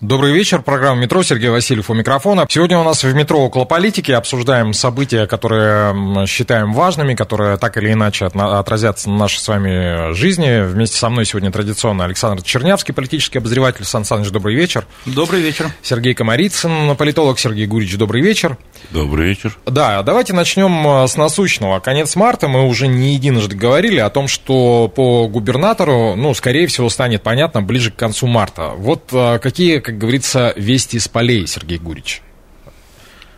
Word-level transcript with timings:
Добрый 0.00 0.32
вечер. 0.32 0.62
Программа 0.62 1.00
«Метро». 1.00 1.24
Сергей 1.24 1.48
Васильев 1.48 1.90
у 1.90 1.94
микрофона. 1.94 2.46
Сегодня 2.48 2.78
у 2.78 2.84
нас 2.84 3.02
в 3.02 3.12
«Метро» 3.16 3.40
около 3.40 3.64
политики. 3.64 4.12
Обсуждаем 4.12 4.72
события, 4.72 5.26
которые 5.26 6.24
считаем 6.28 6.72
важными, 6.72 7.16
которые 7.16 7.56
так 7.56 7.76
или 7.78 7.92
иначе 7.92 8.26
отразятся 8.26 9.10
на 9.10 9.16
нашей 9.16 9.40
с 9.40 9.48
вами 9.48 10.12
жизни. 10.12 10.64
Вместе 10.64 10.96
со 10.96 11.08
мной 11.08 11.24
сегодня 11.24 11.50
традиционно 11.50 12.04
Александр 12.04 12.44
Чернявский, 12.44 12.94
политический 12.94 13.38
обозреватель. 13.38 13.84
Сан 13.84 14.04
Саныч, 14.04 14.28
добрый 14.30 14.54
вечер. 14.54 14.86
Добрый 15.04 15.40
вечер. 15.40 15.72
Сергей 15.82 16.14
Комарицын, 16.14 16.94
политолог. 16.94 17.40
Сергей 17.40 17.66
Гурич, 17.66 17.96
добрый 17.96 18.22
вечер. 18.22 18.56
Добрый 18.90 19.26
вечер. 19.26 19.58
Да, 19.66 20.04
давайте 20.04 20.32
начнем 20.32 20.86
э, 20.86 21.08
с 21.08 21.16
насущного. 21.16 21.80
Конец 21.80 22.14
марта 22.14 22.46
мы 22.46 22.68
уже 22.68 22.86
не 22.86 23.14
единожды 23.14 23.56
говорили 23.56 23.98
о 23.98 24.10
том, 24.10 24.28
что 24.28 24.86
по 24.94 25.26
губернатору, 25.26 26.14
ну, 26.14 26.34
скорее 26.34 26.68
всего, 26.68 26.88
станет 26.88 27.24
понятно 27.24 27.62
ближе 27.62 27.90
к 27.90 27.96
концу 27.96 28.28
марта. 28.28 28.74
Вот 28.76 29.08
э, 29.10 29.40
какие, 29.40 29.87
как 29.88 29.96
говорится, 29.96 30.52
вести 30.54 30.98
из 30.98 31.08
полей, 31.08 31.46
Сергей 31.46 31.78
Гурич? 31.78 32.20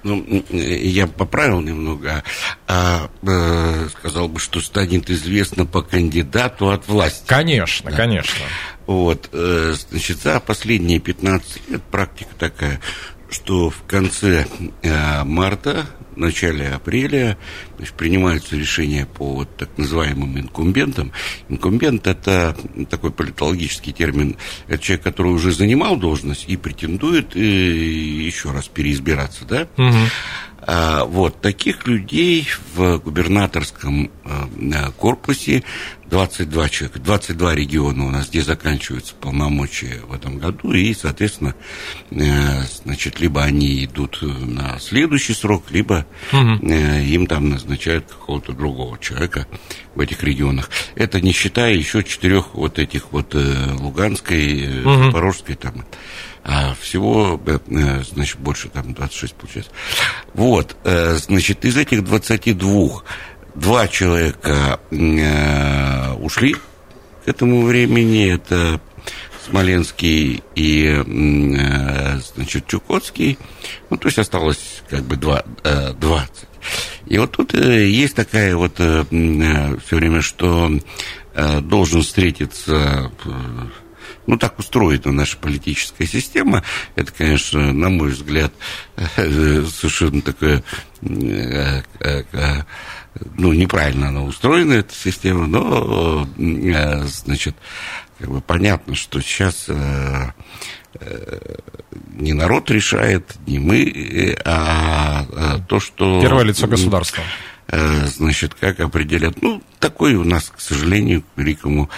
Ну, 0.02 0.16
м, 0.16 0.44
я 0.50 1.06
поправил 1.06 1.60
немного, 1.60 2.24
а, 2.66 3.08
э, 3.22 3.88
сказал 3.96 4.26
бы, 4.26 4.40
что 4.40 4.60
станет 4.60 5.10
известно 5.10 5.64
по 5.64 5.82
кандидату 5.82 6.70
от 6.70 6.88
власти. 6.88 7.22
Конечно, 7.24 7.92
конечно. 7.92 8.44
Вот, 8.86 9.28
э, 9.30 9.74
значит, 9.90 10.22
за 10.22 10.40
последние 10.40 10.98
15 10.98 11.70
лет 11.70 11.82
практика 11.84 12.30
такая, 12.36 12.80
что 13.30 13.70
в 13.70 13.84
конце 13.86 14.48
э, 14.82 15.22
марта, 15.22 15.86
начале 16.16 16.68
апреля 16.68 17.38
значит, 17.76 17.94
принимаются 17.94 18.56
решения 18.56 19.06
по 19.06 19.34
вот 19.34 19.56
так 19.56 19.68
называемым 19.76 20.38
инкумбентам. 20.38 21.12
Инкумбент– 21.48 22.06
это 22.08 22.56
такой 22.88 23.10
политологический 23.10 23.92
термин. 23.92 24.36
Это 24.68 24.82
человек, 24.82 25.04
который 25.04 25.32
уже 25.32 25.52
занимал 25.52 25.96
должность 25.96 26.44
и 26.48 26.56
претендует 26.56 27.36
э, 27.36 27.40
еще 27.40 28.50
раз 28.50 28.68
переизбираться, 28.68 29.44
да? 29.44 29.68
А, 29.76 29.92
вот, 30.66 31.40
таких 31.40 31.86
людей 31.86 32.46
в 32.74 32.98
губернаторском 32.98 34.10
э, 34.24 34.90
корпусе 34.96 35.62
22 36.10 36.68
человека, 36.68 36.98
22 36.98 37.54
региона 37.54 38.06
у 38.06 38.10
нас, 38.10 38.28
где 38.28 38.42
заканчиваются 38.42 39.14
полномочия 39.14 40.00
в 40.06 40.12
этом 40.12 40.38
году, 40.38 40.72
и, 40.72 40.92
соответственно, 40.92 41.54
э, 42.10 42.62
значит, 42.84 43.20
либо 43.20 43.42
они 43.42 43.84
идут 43.84 44.18
на 44.22 44.78
следующий 44.80 45.34
срок, 45.34 45.70
либо 45.70 46.04
э, 46.32 47.04
им 47.04 47.26
там 47.26 47.50
назначают 47.50 48.06
какого-то 48.06 48.52
другого 48.52 48.98
человека 48.98 49.46
в 49.94 50.00
этих 50.00 50.22
регионах. 50.24 50.70
Это 50.96 51.20
не 51.20 51.32
считая 51.32 51.74
еще 51.74 52.02
четырех 52.02 52.54
вот 52.54 52.78
этих 52.78 53.12
вот 53.12 53.34
э, 53.34 53.72
Луганской, 53.78 54.64
э, 54.64 55.04
Запорожской 55.04 55.54
там, 55.54 55.84
а 56.44 56.74
всего, 56.80 57.40
э, 57.46 57.58
э, 57.68 58.02
значит, 58.02 58.38
больше 58.38 58.68
там 58.68 58.94
26 58.94 59.34
получается. 59.34 59.72
Вот, 60.34 60.76
э, 60.84 61.16
значит, 61.16 61.64
из 61.64 61.76
этих 61.76 62.04
22 62.04 63.02
два 63.54 63.88
человека 63.88 64.78
ушли 66.20 66.54
к 67.24 67.28
этому 67.28 67.62
времени. 67.62 68.32
Это 68.32 68.80
Смоленский 69.44 70.42
и, 70.54 71.02
значит, 72.34 72.66
Чукотский. 72.68 73.38
Ну, 73.90 73.96
то 73.96 74.06
есть 74.06 74.18
осталось 74.18 74.82
как 74.88 75.02
бы 75.02 75.16
два, 75.16 75.42
э, 75.64 75.92
20. 75.94 76.30
И 77.06 77.18
вот 77.18 77.32
тут 77.32 77.54
есть 77.54 78.14
такая 78.14 78.54
вот 78.54 78.76
все 78.76 79.96
время, 79.96 80.22
что 80.22 80.70
должен 81.34 82.02
встретиться 82.02 83.10
ну, 84.26 84.36
так 84.36 84.58
устроена 84.58 85.12
наша 85.12 85.36
политическая 85.36 86.06
система. 86.06 86.62
Это, 86.94 87.12
конечно, 87.12 87.72
на 87.72 87.88
мой 87.88 88.10
взгляд, 88.10 88.52
э, 88.96 89.64
совершенно 89.64 90.22
такое, 90.22 90.62
э, 91.02 91.82
э, 92.00 92.62
ну, 93.36 93.52
неправильно 93.52 94.08
она 94.08 94.22
устроена, 94.22 94.74
эта 94.74 94.94
система, 94.94 95.46
но, 95.46 96.28
значит, 96.36 97.56
как 98.18 98.30
бы 98.30 98.40
понятно, 98.40 98.94
что 98.94 99.20
сейчас 99.20 99.68
не 102.14 102.32
народ 102.32 102.70
решает, 102.70 103.34
не 103.46 103.58
мы, 103.58 104.36
а, 104.44 105.26
а 105.32 105.58
то, 105.58 105.80
что... 105.80 106.20
Первое 106.20 106.44
лицо 106.44 106.66
государства. 106.66 107.22
Значит, 107.68 108.54
как 108.54 108.80
определят. 108.80 109.40
Ну, 109.42 109.62
такой 109.78 110.14
у 110.14 110.24
нас, 110.24 110.52
к 110.54 110.60
сожалению, 110.60 111.22
к 111.22 111.26
великому 111.36 111.88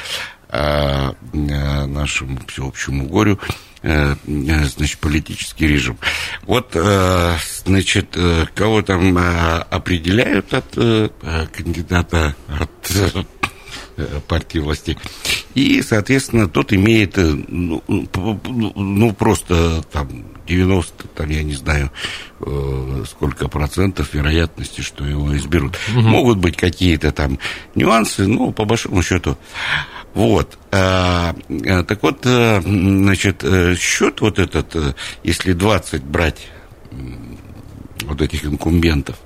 нашему 0.52 2.38
всеобщему 2.46 3.06
горю, 3.06 3.38
э, 3.82 4.14
э, 4.26 4.64
значит, 4.64 4.98
политический 4.98 5.66
режим. 5.66 5.98
Вот, 6.42 6.70
э, 6.74 7.36
значит, 7.64 8.16
э, 8.16 8.46
кого 8.54 8.82
там 8.82 9.16
э, 9.16 9.58
определяют 9.70 10.52
от 10.54 10.66
э, 10.76 11.08
э, 11.22 11.46
кандидата 11.46 12.36
от 12.48 12.90
э, 12.90 13.24
партии 14.28 14.58
власти. 14.58 14.98
И, 15.54 15.82
соответственно, 15.82 16.48
тот 16.48 16.72
имеет, 16.72 17.18
э, 17.18 17.24
ну, 17.48 17.82
ну, 17.88 19.12
просто 19.12 19.82
там 19.90 20.08
90, 20.46 21.08
там, 21.08 21.30
я 21.30 21.42
не 21.42 21.54
знаю, 21.54 21.90
э, 22.40 23.04
сколько 23.08 23.48
процентов 23.48 24.14
вероятности, 24.14 24.80
что 24.80 25.04
его 25.04 25.36
изберут. 25.36 25.78
Могут 25.94 26.38
быть 26.38 26.56
какие-то 26.56 27.12
там 27.12 27.38
нюансы, 27.74 28.26
но 28.26 28.52
по 28.52 28.64
большому 28.64 29.02
счету 29.02 29.36
вот. 30.14 30.58
А, 30.70 31.34
а, 31.66 31.84
так 31.84 32.02
вот, 32.02 32.20
а, 32.24 32.60
значит, 32.60 33.42
э, 33.44 33.74
счет 33.76 34.20
вот 34.20 34.38
этот, 34.38 34.74
э, 34.76 34.94
если 35.22 35.52
20 35.52 36.02
брать 36.02 36.48
вот 38.04 38.20
этих 38.20 38.44
инкумбентов, 38.44 39.16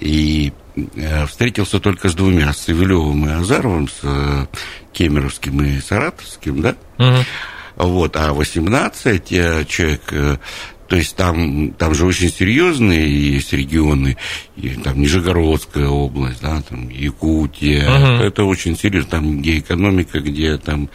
и 0.00 0.52
э, 0.76 1.26
встретился 1.26 1.80
только 1.80 2.08
с 2.08 2.14
двумя, 2.14 2.52
с 2.52 2.62
Савелевым 2.62 3.28
и 3.28 3.32
Азаровым, 3.32 3.88
с 3.88 4.00
э, 4.02 4.46
Кемеровским 4.92 5.62
и 5.62 5.80
Саратовским, 5.80 6.60
да? 6.62 6.76
Вот, 7.76 8.16
а 8.16 8.32
18 8.32 9.32
э, 9.32 9.64
человек, 9.64 10.02
э, 10.10 10.36
то 10.88 10.96
есть 10.96 11.16
там, 11.16 11.72
там 11.72 11.94
же 11.94 12.06
очень 12.06 12.30
серьезные 12.30 13.34
есть 13.34 13.52
регионы, 13.52 14.16
и 14.56 14.70
там 14.70 15.00
Нижегородская 15.00 15.86
область, 15.88 16.40
да, 16.40 16.62
там 16.62 16.88
Якутия, 16.88 17.88
Мгм. 17.88 18.22
это 18.22 18.44
очень 18.44 18.76
серьезно, 18.76 19.10
там 19.10 19.40
где 19.40 19.58
экономика, 19.58 20.20
где 20.20 20.56
там 20.56 20.88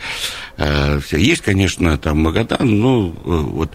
э, 0.57 0.99
вся. 0.99 1.17
Есть, 1.17 1.41
конечно, 1.43 1.97
там 1.99 2.23
Магадан, 2.23 2.79
но 2.79 3.07
э, 3.09 3.11
вот, 3.23 3.71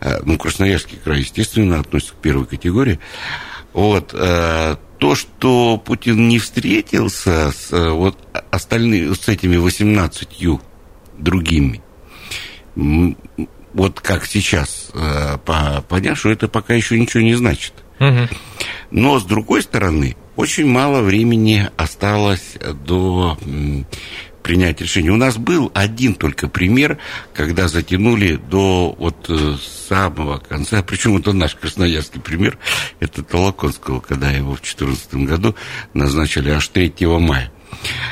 э, 0.00 0.20
ну, 0.24 0.36
Красноярский 0.36 0.98
край, 1.02 1.20
естественно, 1.20 1.78
относится 1.78 2.14
к 2.14 2.16
первой 2.16 2.46
категории. 2.46 2.98
Вот, 3.72 4.10
э, 4.12 4.76
то, 4.98 5.14
что 5.14 5.78
Путин 5.78 6.28
не 6.28 6.38
встретился 6.38 7.52
с 7.52 7.72
э, 7.72 7.88
вот 7.90 8.18
остальными, 8.50 9.14
с 9.14 9.28
этими 9.28 9.56
18 9.56 10.28
другими, 11.18 11.80
вот 13.74 14.00
как 14.00 14.26
сейчас 14.26 14.90
э, 14.94 15.38
по- 15.44 15.82
понять, 15.88 16.18
что 16.18 16.30
это 16.30 16.48
пока 16.48 16.74
еще 16.74 16.98
ничего 16.98 17.22
не 17.22 17.34
значит. 17.34 17.72
Но, 18.90 19.18
с 19.18 19.24
другой 19.24 19.62
стороны, 19.62 20.16
очень 20.36 20.66
мало 20.66 21.02
времени 21.02 21.68
осталось 21.76 22.56
до 22.86 23.38
м, 23.42 23.86
принятия 24.42 24.84
решения. 24.84 25.10
У 25.10 25.16
нас 25.16 25.36
был 25.36 25.70
один 25.74 26.14
только 26.14 26.48
пример, 26.48 26.98
когда 27.32 27.68
затянули 27.68 28.36
до 28.36 28.94
вот 28.98 29.26
э, 29.28 29.56
самого 29.88 30.38
конца, 30.38 30.82
причем 30.82 31.16
это 31.16 31.32
наш 31.32 31.54
красноярский 31.54 32.20
пример, 32.20 32.58
это 32.98 33.22
Толоконского, 33.22 34.00
когда 34.00 34.30
его 34.30 34.54
в 34.54 34.60
2014 34.62 35.14
году 35.28 35.54
назначили 35.94 36.50
аж 36.50 36.66
3 36.68 36.92
мая 37.20 37.52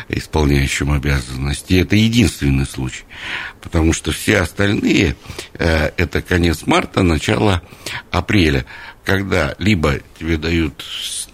исполняющим 0.09 0.93
обязанности. 0.93 1.75
Это 1.75 1.97
единственный 1.97 2.67
случай, 2.67 3.05
потому 3.61 3.93
что 3.93 4.13
все 4.13 4.39
остальные 4.39 5.17
э, 5.55 5.91
это 5.97 6.23
конец 6.23 6.67
марта, 6.67 7.03
начало 7.03 7.63
апреля, 8.11 8.65
когда 9.05 9.55
либо 9.59 10.01
тебе 10.19 10.37
дают 10.37 10.85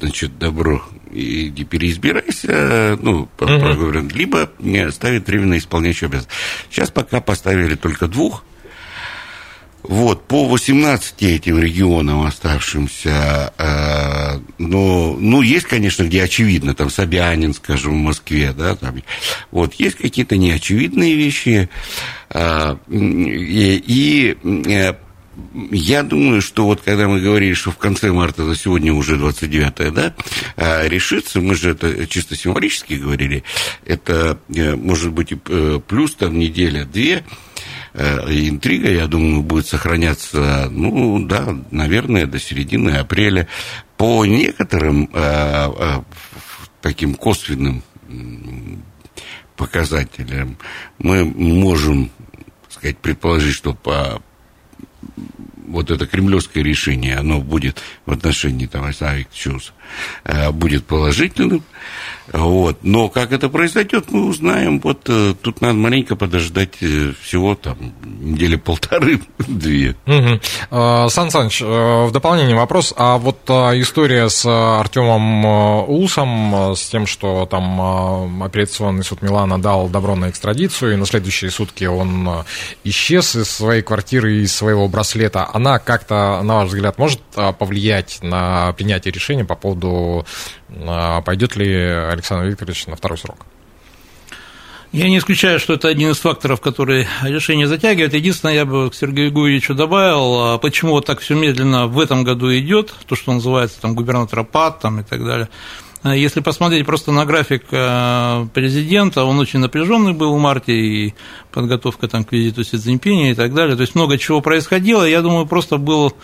значит, 0.01 0.39
добро 0.39 0.83
и 1.11 1.49
иди 1.49 1.65
переизбирайся, 1.65 2.99
ну, 3.01 3.27
по- 3.37 3.47
Мгм. 3.47 3.61
проговорено, 3.61 4.11
либо 4.13 4.51
не 4.59 4.91
ставят 4.93 5.27
временно 5.27 5.57
исполняющий 5.57 6.07
обязанность. 6.07 6.31
Сейчас 6.71 6.91
пока 6.91 7.21
поставили 7.21 7.75
только 7.75 8.07
двух, 8.09 8.45
вот, 9.89 10.27
по 10.27 10.47
18 10.47 11.23
этим 11.23 11.59
регионам 11.59 12.23
оставшимся, 12.23 13.53
э, 13.59 14.39
но, 14.59 15.17
ну, 15.19 15.43
есть, 15.43 15.67
конечно, 15.67 16.05
где 16.05 16.23
очевидно, 16.23 16.75
там 16.75 16.91
Собянин, 16.91 17.55
скажем, 17.55 17.93
в 17.93 18.05
Москве, 18.05 18.53
да, 18.53 18.77
там, 18.77 18.97
вот, 19.51 19.75
есть 19.75 19.97
какие-то 19.97 20.37
неочевидные 20.37 21.15
вещи, 21.15 21.69
а, 22.31 22.79
и, 22.89 23.83
и 23.87 24.37
э, 24.69 24.95
я 25.71 26.03
думаю, 26.03 26.41
что 26.41 26.65
вот 26.65 26.81
когда 26.83 27.09
мы 27.09 27.21
говорили, 27.21 27.53
что 27.53 27.71
в 27.71 27.77
конце 27.77 28.11
марта, 28.11 28.45
за 28.45 28.57
сегодня 28.57 28.93
уже 28.93 29.17
29 29.17 29.93
да, 29.93 30.15
а, 30.57 30.87
решится, 30.87 31.41
мы 31.41 31.55
же 31.55 31.71
это 31.71 32.07
чисто 32.07 32.37
символически 32.37 32.95
говорили, 32.95 33.45
это 33.85 34.39
э, 34.55 34.75
может 34.75 35.13
быть 35.13 35.33
э, 35.33 35.81
плюс 35.87 36.15
там 36.15 36.39
неделя-две, 36.39 37.17
э, 37.17 37.23
интрига, 37.97 38.91
я 38.91 39.07
думаю, 39.07 39.43
будет 39.43 39.67
сохраняться, 39.67 40.69
ну, 40.71 41.25
да, 41.27 41.57
наверное, 41.71 42.27
до 42.27 42.39
середины 42.39 42.91
апреля. 42.91 43.49
По 43.97 44.27
некоторым 44.27 45.11
таким 46.83 47.15
косвенным 47.15 47.83
показателям 49.57 50.59
мы 50.99 51.25
можем 51.25 52.11
сказать, 52.69 52.99
предположить, 52.99 53.55
что 53.55 53.75
по 53.75 54.21
вот 55.67 55.91
это 55.91 56.07
кремлевское 56.07 56.63
решение, 56.63 57.17
оно 57.17 57.41
будет 57.41 57.83
в 58.05 58.13
отношении 58.13 58.67
Чус, 59.33 59.73
э, 59.73 59.76
будет 60.53 60.85
положительным. 60.87 61.63
Вот. 62.33 62.79
Но 62.83 63.09
как 63.09 63.33
это 63.33 63.49
произойдет, 63.49 64.07
мы 64.11 64.27
узнаем. 64.27 64.81
Вот 64.81 65.09
э, 65.09 65.35
тут 65.41 65.61
надо 65.61 65.75
маленько 65.75 66.17
подождать 66.17 66.75
э, 66.81 67.13
всего 67.23 67.55
там 67.55 67.95
недели 68.03 68.57
полторы-две. 68.57 69.97
Угу. 70.07 71.11
Сан 71.11 71.31
Саныч, 71.31 71.61
в 71.61 72.11
дополнение 72.11 72.57
вопрос. 72.57 72.95
А 72.97 73.19
вот 73.19 73.49
история 73.49 74.29
с 74.29 74.47
Артемом 74.47 75.89
Усом, 75.89 76.75
с 76.75 76.89
тем, 76.89 77.07
что 77.07 77.47
там 77.47 78.43
апелляционный 78.43 79.05
суд 79.05 79.23
Милана 79.23 79.61
дал 79.61 79.89
добро 79.89 80.17
на 80.17 80.31
экстрадицию, 80.31 80.95
и 80.95 80.97
на 80.97 81.07
следующие 81.07 81.51
сутки 81.51 81.85
он 81.85 82.45
исчез 82.85 83.37
из 83.37 83.51
своей 83.51 83.83
квартиры, 83.83 84.39
из 84.43 84.55
своего 84.55 84.89
браслета, 84.89 85.49
она 85.53 85.79
как-то, 85.79 86.41
на 86.43 86.57
ваш 86.57 86.69
взгляд, 86.69 86.99
может 86.99 87.21
повлиять 87.59 88.19
на 88.23 88.73
принятие 88.73 89.13
решения 89.13 89.45
по 89.45 89.55
поводу, 89.55 89.76
пойдет 91.25 91.57
ли 91.57 91.73
Александр 91.75 92.47
Викторович 92.47 92.87
на 92.87 92.97
второй 92.97 93.19
срок? 93.19 93.47
Я 94.93 95.09
не 95.09 95.19
исключаю, 95.19 95.59
что 95.59 95.75
это 95.75 95.89
один 95.89 96.13
из 96.13 96.19
факторов, 96.19 96.61
который 96.61 97.07
решение 97.23 97.67
затягивает. 97.67 98.15
Единственное, 98.15 98.55
я 98.55 98.65
бы 98.65 98.89
к 98.89 98.95
Сергею 98.95 99.33
Гуевичу 99.33 99.75
добавил, 99.75 100.55
а 100.55 100.59
почему 100.59 100.93
вот 100.93 101.05
так 101.05 101.21
все 101.21 101.35
медленно 101.35 101.87
в 101.87 101.99
этом 101.99 102.25
году 102.25 102.57
идет, 102.57 102.95
то, 103.07 103.15
что 103.15 103.33
называется 103.33 103.81
там 103.81 103.95
губернатор 103.95 104.45
ПАД 104.45 104.81
там, 104.81 105.01
и 105.01 105.03
так 105.03 105.25
далее. 105.25 105.49
А 106.03 106.15
если 106.15 106.41
посмотреть 106.41 106.87
просто 106.87 107.11
на 107.11 107.27
график 107.27 107.65
а, 107.73 108.47
президента, 108.55 109.25
он 109.25 109.41
очень 109.41 109.59
напряженный 109.59 110.13
был 110.13 110.37
в 110.37 110.39
марте, 110.41 110.73
и 110.73 111.15
подготовка 111.51 112.07
там, 112.07 112.25
к 112.25 112.33
визиту 112.33 112.63
Си 112.63 112.77
Цзиньпиня 112.77 113.33
и 113.33 113.35
так 113.35 113.53
далее. 113.53 113.75
То 113.75 113.83
есть 113.83 113.97
много 113.97 114.17
чего 114.17 114.41
происходило. 114.41 115.05
Я 115.05 115.21
думаю, 115.21 115.47
просто 115.47 115.79
был 115.79 116.15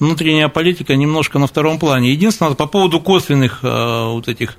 внутренняя 0.00 0.48
политика 0.48 0.96
немножко 0.96 1.38
на 1.38 1.46
втором 1.46 1.78
плане. 1.78 2.12
Единственное, 2.12 2.54
по 2.54 2.66
поводу 2.66 3.00
косвенных 3.00 3.62
вот 3.62 4.28
этих 4.28 4.56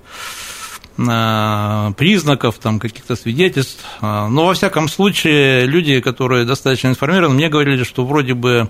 признаков, 0.96 2.58
там, 2.60 2.80
каких-то 2.80 3.16
свидетельств. 3.16 3.86
А, 4.02 4.28
но, 4.28 4.48
во 4.48 4.54
всяком 4.54 4.90
случае, 4.90 5.66
люди, 5.66 6.02
которые 6.02 6.44
достаточно 6.44 6.90
информированы, 6.90 7.36
мне 7.36 7.48
говорили, 7.48 7.86
что 7.86 8.06
вроде 8.06 8.34
бы 8.34 8.70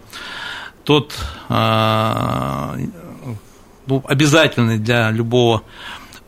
тот 0.83 1.15
ну, 3.89 4.03
обязательный 4.07 4.77
для 4.77 5.09
любого 5.09 5.63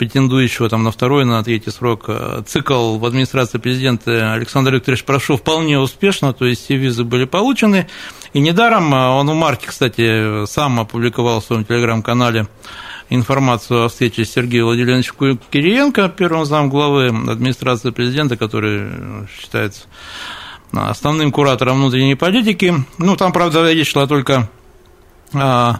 претендующего 0.01 0.67
там, 0.67 0.83
на 0.83 0.89
второй, 0.89 1.25
на 1.25 1.43
третий 1.43 1.69
срок 1.69 2.05
а, 2.07 2.41
цикл 2.41 2.97
в 2.97 3.05
администрации 3.05 3.59
президента 3.59 4.33
Александр 4.33 4.73
Викторович 4.73 5.03
прошел 5.03 5.37
вполне 5.37 5.77
успешно, 5.77 6.33
то 6.33 6.47
есть 6.47 6.63
все 6.63 6.75
визы 6.75 7.03
были 7.03 7.25
получены. 7.25 7.87
И 8.33 8.39
недаром 8.39 8.91
он 8.93 9.29
в 9.29 9.35
марте, 9.35 9.67
кстати, 9.67 10.47
сам 10.47 10.79
опубликовал 10.79 11.39
в 11.39 11.45
своем 11.45 11.65
телеграм-канале 11.65 12.47
информацию 13.09 13.85
о 13.85 13.89
встрече 13.89 14.25
с 14.25 14.31
Сергеем 14.31 14.65
Владимировичем 14.65 15.37
Кириенко, 15.51 16.09
первым 16.09 16.45
зам 16.45 16.71
главы 16.71 17.09
администрации 17.09 17.91
президента, 17.91 18.37
который 18.37 18.89
считается 19.39 19.83
основным 20.71 21.31
куратором 21.31 21.77
внутренней 21.77 22.15
политики. 22.15 22.73
Ну, 22.97 23.15
там, 23.17 23.31
правда, 23.31 23.71
речь 23.71 23.91
шла 23.91 24.07
только 24.07 24.49
о 25.35 25.75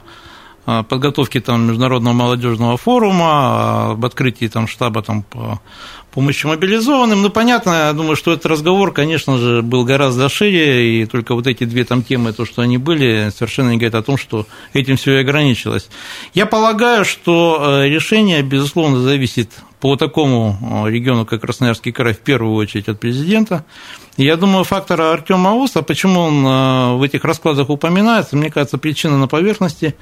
подготовке 0.66 1.40
там, 1.42 1.68
Международного 1.68 2.13
молодежного 2.13 2.78
форума, 2.78 3.92
об 3.92 4.06
открытии 4.06 4.48
там, 4.48 4.68
штаба 4.68 5.02
там, 5.02 5.24
по 5.24 5.60
помощи 6.12 6.46
мобилизованным. 6.46 7.22
Ну, 7.22 7.30
понятно, 7.30 7.88
я 7.88 7.94
думаю, 7.94 8.16
что 8.16 8.34
этот 8.34 8.46
разговор, 8.46 8.92
конечно 8.94 9.38
же, 9.38 9.62
был 9.62 9.86
гораздо 9.86 10.30
шире, 10.30 11.02
и 11.02 11.06
только 11.06 11.34
вот 11.36 11.48
эти 11.48 11.63
две 11.63 11.84
там 11.84 12.04
темы, 12.04 12.34
то, 12.34 12.46
что 12.46 12.62
они 12.62 12.78
были, 12.78 13.31
совершенно 13.34 13.69
не 13.69 13.78
говорят 13.78 13.96
о 13.96 14.04
том, 14.04 14.18
что 14.18 14.46
этим 14.74 14.98
все 14.98 15.18
и 15.18 15.22
ограничилось. 15.22 15.90
Я 16.34 16.46
полагаю, 16.46 17.06
что 17.06 17.81
э, 17.84 17.90
решение, 17.90 18.42
безусловно, 18.42 19.00
зависит 19.00 19.52
по 19.81 19.95
такому 19.95 20.57
э, 20.62 20.92
региону, 20.92 21.25
как 21.25 21.42
Красноярский 21.42 21.92
край, 21.92 22.13
в 22.13 22.19
первую 22.19 22.56
очередь 22.56 22.88
от 22.88 23.00
президента. 23.00 23.66
И 24.16 24.24
я 24.24 24.38
думаю, 24.38 24.63
фактор 24.63 25.01
Артема 25.01 25.50
Ауса, 25.51 25.81
почему 25.81 26.22
он 26.22 26.45
э, 26.45 26.98
в 26.98 27.04
этих 27.04 27.25
раскладах 27.25 27.69
упоминается, 27.69 28.38
мне 28.38 28.51
кажется, 28.51 28.78
причина 28.78 29.18
на 29.18 29.28
поверхности. 29.28 29.95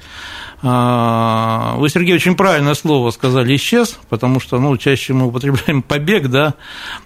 А, 0.62 1.76
вы, 1.78 1.88
Сергей, 1.88 2.14
очень 2.14 2.34
правильное 2.36 2.74
слово 2.74 3.10
сказали 3.10 3.56
«исчез», 3.56 3.98
потому 4.10 4.40
что 4.40 4.58
ну, 4.58 4.76
чаще 4.76 5.14
мы 5.14 5.28
употребляем 5.28 5.80
«побег», 5.88 6.28
да. 6.28 6.54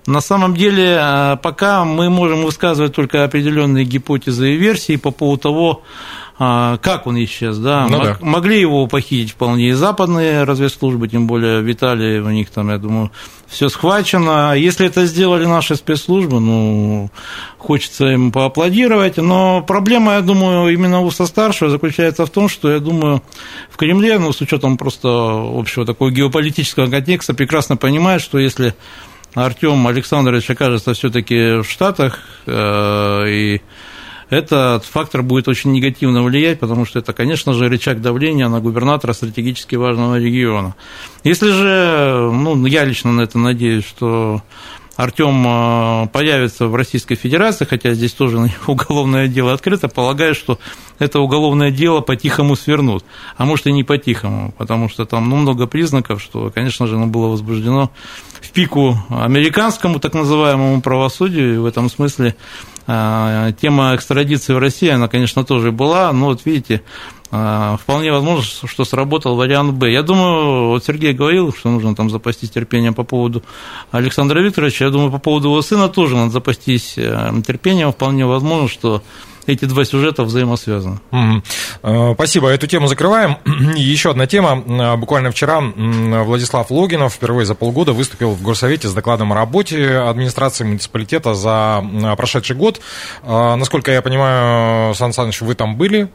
На 0.07 0.21
самом 0.21 0.57
деле, 0.57 0.99
а, 1.01 1.37
пока 1.37 1.85
мы 1.85 2.11
можем 2.11 2.43
высказывать 2.43 2.97
только 2.97 3.23
определенные 3.23 3.85
гипотезы 3.85 4.55
и 4.55 4.57
версии 4.57 4.97
по 4.97 5.13
поводу 5.13 5.43
того, 5.43 5.83
а, 6.34 6.34
как 6.37 7.07
он 7.07 7.23
исчез, 7.25 7.59
да? 7.59 7.87
Ну, 7.89 8.03
да. 8.03 8.19
Могли 8.21 8.61
его 8.61 8.87
похитить 8.89 9.33
вполне 9.33 9.69
и 9.69 9.73
западные 9.73 10.43
разведслужбы, 10.43 11.07
тем 11.07 11.29
более 11.29 11.61
в 11.61 11.71
Италии 11.71 12.19
у 12.19 12.31
них 12.31 12.51
там, 12.51 12.71
я 12.71 12.79
думаю, 12.79 13.13
все 13.47 13.69
схвачено. 13.69 14.55
Если 14.57 14.87
это 14.87 15.07
сделали 15.07 15.45
наши 15.47 15.77
спецслужбы, 15.77 16.41
ну, 16.41 17.11
хочется 17.59 18.07
им 18.07 18.33
поаплодировать. 18.33 19.17
Но 19.19 19.63
проблема, 19.63 20.15
я 20.15 20.23
думаю, 20.23 20.73
именно 20.73 21.01
у 21.01 21.11
старшего 21.13 21.71
заключается 21.71 22.27
в 22.27 22.31
том, 22.31 22.49
что, 22.49 22.69
я 22.71 22.81
думаю, 22.81 23.23
в 23.71 23.77
Кремле, 23.77 24.19
ну, 24.19 24.33
с 24.33 24.41
учетом 24.41 24.77
просто 24.77 25.09
общего 25.09 25.87
такого 25.87 26.11
геополитического 26.11 26.91
контекста, 26.91 27.35
прекрасно 27.35 27.77
понимают, 27.77 28.23
что 28.23 28.39
если 28.41 28.75
Артем 29.35 29.87
Александрович 29.87 30.51
окажется 30.51 30.95
все-таки 30.95 31.63
в 31.63 31.65
Штатах 31.65 32.21
э, 32.47 33.25
и 33.29 33.63
этот 34.35 34.85
фактор 34.85 35.23
будет 35.23 35.49
очень 35.49 35.73
негативно 35.73 36.23
влиять, 36.23 36.61
потому 36.61 36.85
что 36.85 36.99
это, 36.99 37.13
конечно 37.13 37.55
же, 37.55 37.69
рычаг 37.69 38.01
давления 38.01 38.49
на 38.49 38.61
губернатора 38.61 39.13
стратегически 39.13 39.77
важного 39.77 40.19
региона. 40.19 40.75
Если 41.23 41.51
же, 41.51 42.31
ну, 42.33 42.67
я 42.67 42.85
лично 42.85 43.13
на 43.13 43.23
это 43.23 43.39
надеюсь, 43.39 43.87
что 43.87 44.43
Артем 44.97 45.45
э, 45.47 46.09
появится 46.09 46.69
в 46.69 46.75
Российской 46.75 47.17
Федерации, 47.17 47.65
хотя 47.65 47.95
здесь 47.95 48.13
тоже 48.13 48.39
уголовное 48.67 49.29
дело 49.29 49.53
открыто, 49.53 49.89
полагаю, 49.89 50.35
что 50.35 50.59
это 50.99 51.21
уголовное 51.21 51.71
дело 51.71 52.01
по-тихому 52.01 52.55
свернут, 52.57 53.05
а 53.37 53.45
может 53.45 53.67
и 53.67 53.73
не 53.73 53.83
по-тихому, 53.83 54.55
потому 54.57 54.89
что 54.89 55.05
там 55.05 55.29
ну, 55.29 55.37
много 55.37 55.67
признаков, 55.67 56.23
что, 56.23 56.51
конечно 56.55 56.87
же, 56.87 56.97
оно 56.97 57.07
было 57.07 57.27
возбуждено 57.27 57.91
в 58.41 58.51
пику 58.51 58.97
американскому 59.09 59.99
так 59.99 60.15
называемому 60.15 60.81
правосудию, 60.83 61.55
и 61.55 61.59
в 61.59 61.67
этом 61.67 61.91
смысле 61.91 62.37
э, 62.87 63.53
тема 63.61 63.97
экстрадиции 63.97 64.53
в 64.53 64.59
России, 64.59 64.89
она, 64.89 65.09
конечно, 65.09 65.45
тоже 65.45 65.73
была, 65.73 66.13
но 66.13 66.27
вот 66.27 66.45
видите, 66.45 66.83
вполне 67.29 68.13
возможно, 68.13 68.69
что 68.69 68.85
сработал 68.85 69.35
вариант 69.37 69.75
Б. 69.75 69.91
Я 69.91 70.03
думаю, 70.03 70.69
вот 70.69 70.85
Сергей 70.85 71.13
говорил, 71.13 71.53
что 71.53 71.71
нужно 71.71 71.95
там 71.95 72.11
запастись 72.11 72.51
терпением 72.51 72.95
по 72.95 73.03
поводу 73.03 73.43
Александра 73.91 74.41
Викторовича, 74.41 74.85
я 74.85 74.91
думаю, 74.91 75.11
по 75.11 75.19
поводу 75.19 75.49
его 75.49 75.63
сына 75.63 75.89
тоже 75.89 76.17
надо 76.17 76.31
запастись 76.31 76.95
терпением, 76.95 77.93
вполне 77.93 78.27
возможно, 78.27 78.69
что 78.69 79.03
эти 79.47 79.65
два 79.65 79.85
сюжета 79.85 80.25
взаимосвязаны. 80.25 81.01
Угу. 81.11 82.15
Спасибо, 82.15 82.49
эту 82.49 82.67
тему 82.67 82.87
закрываем. 82.87 83.37
Еще 83.77 84.11
одна 84.11 84.27
тема. 84.27 84.63
Э, 84.67 84.97
буквально 84.97 85.31
вчера 85.31 85.61
Владислав 85.61 86.71
Логинов 86.71 87.15
впервые 87.15 87.47
за 87.47 87.55
полгода 87.55 87.93
выступил 87.93 88.31
в 88.31 88.43
Горсовете 88.43 88.89
с 88.89 88.95
докладом 88.95 89.33
о 89.33 89.35
работе 89.35 89.99
администрации 89.99 90.65
муниципалитета 90.65 91.35
за 91.35 91.85
прошедший 92.17 92.57
год. 92.57 92.81
Э, 93.23 93.55
насколько 93.57 93.91
я 93.93 94.03
понимаю, 94.03 94.95
Сан 94.95 95.13
Саныч, 95.13 95.41
вы 95.41 95.55
там 95.55 95.77
были. 95.77 96.09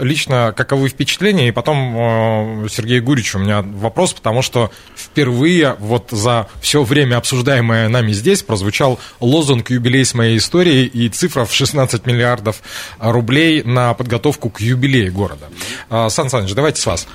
Лично 0.00 0.52
каковы 0.56 0.88
впечатления? 0.88 1.48
И 1.48 1.52
потом 1.52 2.68
Сергей 2.68 3.00
Гурич, 3.00 3.34
у 3.34 3.38
меня 3.38 3.62
вопрос, 3.62 4.12
потому 4.12 4.42
что 4.42 4.70
впервые 4.96 5.76
вот 5.78 6.08
за 6.10 6.48
все 6.60 6.82
время 6.82 7.16
обсуждаемое 7.16 7.88
нами 7.88 8.12
здесь 8.12 8.42
прозвучал 8.42 8.98
лозунг 9.20 9.70
«Юбилей 9.70 10.04
с 10.04 10.14
моей 10.14 10.38
историей» 10.38 10.86
и 10.86 11.08
цифра 11.08 11.44
в 11.44 11.52
16 11.52 12.06
миллиардов 12.06 12.62
рублей 12.98 13.62
на 13.62 13.94
подготовку 13.94 14.50
к 14.50 14.60
юбилею 14.60 15.12
города. 15.12 15.46
А, 15.88 16.08
Сан 16.08 16.30
Саныч, 16.30 16.52
давайте 16.54 16.80
с 16.80 16.86
вас. 16.86 17.06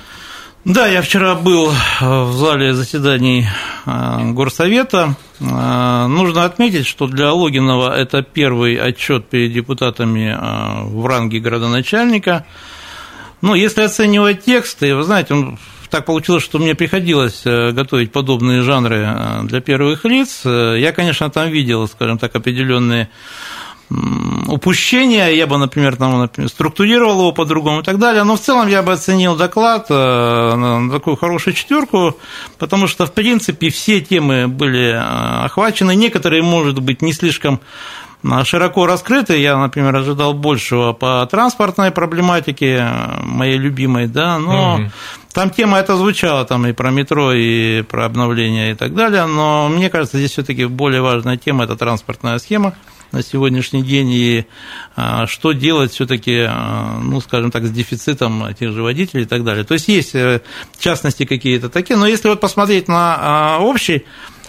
Да, 0.66 0.88
я 0.88 1.00
вчера 1.00 1.36
был 1.36 1.72
в 2.00 2.32
зале 2.32 2.74
заседаний 2.74 3.46
э, 3.86 4.32
Горсовета. 4.32 5.14
Э, 5.38 6.06
нужно 6.08 6.44
отметить, 6.44 6.88
что 6.88 7.06
для 7.06 7.32
Логинова 7.32 7.96
это 7.96 8.22
первый 8.22 8.74
отчет 8.74 9.28
перед 9.28 9.52
депутатами 9.52 10.36
э, 10.36 10.84
в 10.86 11.06
ранге 11.06 11.38
градоначальника. 11.38 12.44
Ну, 13.42 13.54
если 13.54 13.82
оценивать 13.82 14.42
тексты, 14.42 14.96
вы 14.96 15.04
знаете, 15.04 15.56
так 15.88 16.04
получилось, 16.04 16.42
что 16.42 16.58
мне 16.58 16.74
приходилось 16.74 17.42
готовить 17.44 18.10
подобные 18.10 18.62
жанры 18.62 19.08
для 19.44 19.60
первых 19.60 20.04
лиц. 20.04 20.40
Я, 20.44 20.90
конечно, 20.90 21.30
там 21.30 21.48
видел, 21.48 21.86
скажем 21.86 22.18
так, 22.18 22.34
определенные 22.34 23.08
упущения, 24.56 25.28
я 25.28 25.46
бы, 25.46 25.58
например, 25.58 25.96
там, 25.96 26.18
например, 26.18 26.48
структурировал 26.48 27.18
его 27.20 27.32
по-другому 27.32 27.80
и 27.80 27.84
так 27.84 27.98
далее, 27.98 28.24
но 28.24 28.36
в 28.36 28.40
целом 28.40 28.68
я 28.68 28.82
бы 28.82 28.92
оценил 28.92 29.36
доклад 29.36 29.86
э, 29.90 29.94
на 29.94 30.90
такую 30.90 31.16
хорошую 31.16 31.54
четверку, 31.54 32.16
потому 32.58 32.86
что, 32.86 33.04
в 33.06 33.12
принципе, 33.12 33.68
все 33.68 34.00
темы 34.00 34.48
были 34.48 34.94
э, 34.94 35.44
охвачены, 35.44 35.94
некоторые, 35.94 36.42
может 36.42 36.80
быть, 36.80 37.02
не 37.02 37.12
слишком 37.12 37.60
э, 38.24 38.44
широко 38.44 38.86
раскрыты. 38.86 39.38
Я, 39.38 39.58
например, 39.58 39.94
ожидал 39.94 40.32
большего 40.32 40.94
по 40.94 41.28
транспортной 41.30 41.90
проблематике, 41.90 42.88
моей 43.22 43.58
любимой, 43.58 44.06
да, 44.06 44.38
но 44.38 44.76
угу. 44.76 44.90
там 45.34 45.50
тема 45.50 45.78
это 45.78 45.96
звучала, 45.96 46.46
там 46.46 46.66
и 46.66 46.72
про 46.72 46.90
метро, 46.90 47.34
и 47.34 47.82
про 47.82 48.06
обновление 48.06 48.72
и 48.72 48.74
так 48.74 48.94
далее, 48.94 49.26
но 49.26 49.68
мне 49.68 49.90
кажется, 49.90 50.16
здесь 50.16 50.32
все-таки 50.32 50.64
более 50.64 51.02
важная 51.02 51.36
тема– 51.36 51.64
это 51.64 51.76
транспортная 51.76 52.38
схема 52.38 52.72
на 53.12 53.22
сегодняшний 53.22 53.82
день 53.82 54.10
и 54.10 54.46
а, 54.94 55.26
что 55.26 55.52
делать 55.52 55.92
все-таки, 55.92 56.46
а, 56.48 56.98
ну, 57.02 57.20
скажем 57.20 57.50
так, 57.50 57.64
с 57.64 57.70
дефицитом 57.70 58.54
тех 58.54 58.72
же 58.72 58.82
водителей 58.82 59.24
и 59.24 59.26
так 59.26 59.44
далее. 59.44 59.64
То 59.64 59.74
есть 59.74 59.88
есть 59.88 60.14
э, 60.14 60.42
частности 60.78 61.24
какие-то 61.24 61.68
такие, 61.68 61.96
но 61.96 62.06
если 62.06 62.28
вот 62.28 62.40
посмотреть 62.40 62.88
на 62.88 63.16
а, 63.18 63.58
общий 63.60 64.04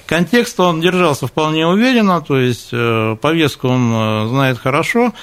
Контекст 0.08 0.60
он 0.60 0.80
держался 0.80 1.28
вполне 1.28 1.68
уверенно, 1.68 2.22
то 2.22 2.38
есть 2.38 2.70
э, 2.72 3.18
повестку 3.22 3.68
он 3.68 3.92
э, 3.94 4.28
знает 4.30 4.58
хорошо. 4.58 5.14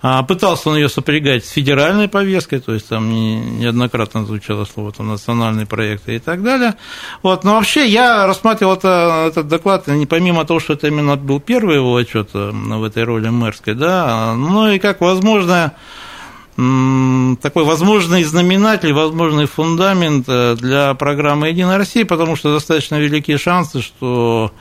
А, 0.00 0.22
пытался 0.22 0.70
он 0.70 0.76
ее 0.76 0.88
сопрягать 0.88 1.44
с 1.44 1.50
федеральной 1.50 2.08
повесткой, 2.08 2.60
то 2.60 2.72
есть 2.72 2.88
там 2.88 3.10
неоднократно 3.10 4.24
звучало 4.24 4.64
слово 4.64 4.92
там, 4.92 5.08
национальные 5.08 5.66
проекты 5.66 6.16
и 6.16 6.18
так 6.18 6.42
далее. 6.42 6.74
Вот. 7.22 7.44
Но 7.44 7.54
вообще 7.54 7.86
я 7.86 8.26
рассматривал 8.26 8.74
это, 8.74 9.26
этот 9.28 9.48
доклад, 9.48 9.86
не 9.86 10.06
помимо 10.06 10.46
того, 10.46 10.60
что 10.60 10.72
это 10.72 10.88
именно 10.88 11.16
был 11.16 11.38
первый 11.38 11.76
его 11.76 11.94
отчет 11.94 12.30
э, 12.32 12.50
в 12.52 12.84
этой 12.84 13.04
роли 13.04 13.28
мэрской, 13.28 13.74
да, 13.74 14.34
ну 14.34 14.70
и 14.70 14.78
как 14.78 15.02
возможное 15.02 15.76
такой 16.54 17.64
возможный 17.64 18.24
знаменатель, 18.24 18.92
возможный 18.92 19.46
фундамент 19.46 20.26
э, 20.28 20.54
для 20.56 20.92
программы 20.94 21.48
«Единая 21.48 21.78
Россия», 21.78 22.04
потому 22.04 22.36
что 22.36 22.52
достаточно 22.52 22.96
великие 22.96 23.38
шансы, 23.38 23.80
что 23.80 24.52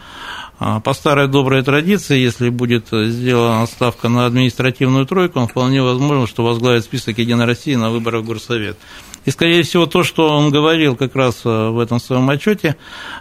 а, 0.64 0.80
по 0.80 0.94
старой 0.94 1.28
доброй 1.28 1.64
традиции, 1.64 2.18
если 2.18 2.50
будет 2.50 2.88
сделана 2.92 3.66
ставка 3.66 4.10
на 4.10 4.26
административную 4.26 5.06
тройку, 5.06 5.46
вполне 5.48 5.82
возможно, 5.82 6.28
что 6.28 6.44
возглавит 6.44 6.84
список 6.84 7.18
«Единой 7.18 7.46
России» 7.46 7.76
на 7.76 7.90
выборах 7.90 8.22
в 8.22 8.26
Горсовет. 8.26 8.78
И, 9.26 9.32
скорее 9.32 9.64
всего, 9.64 9.86
то, 9.86 10.04
что 10.04 10.30
он 10.30 10.50
говорил 10.50 10.96
как 10.96 11.16
раз 11.16 11.42
э, 11.46 11.70
в 11.70 11.80
этом 11.80 12.00
своем 12.00 12.30
отчете, 12.30 12.76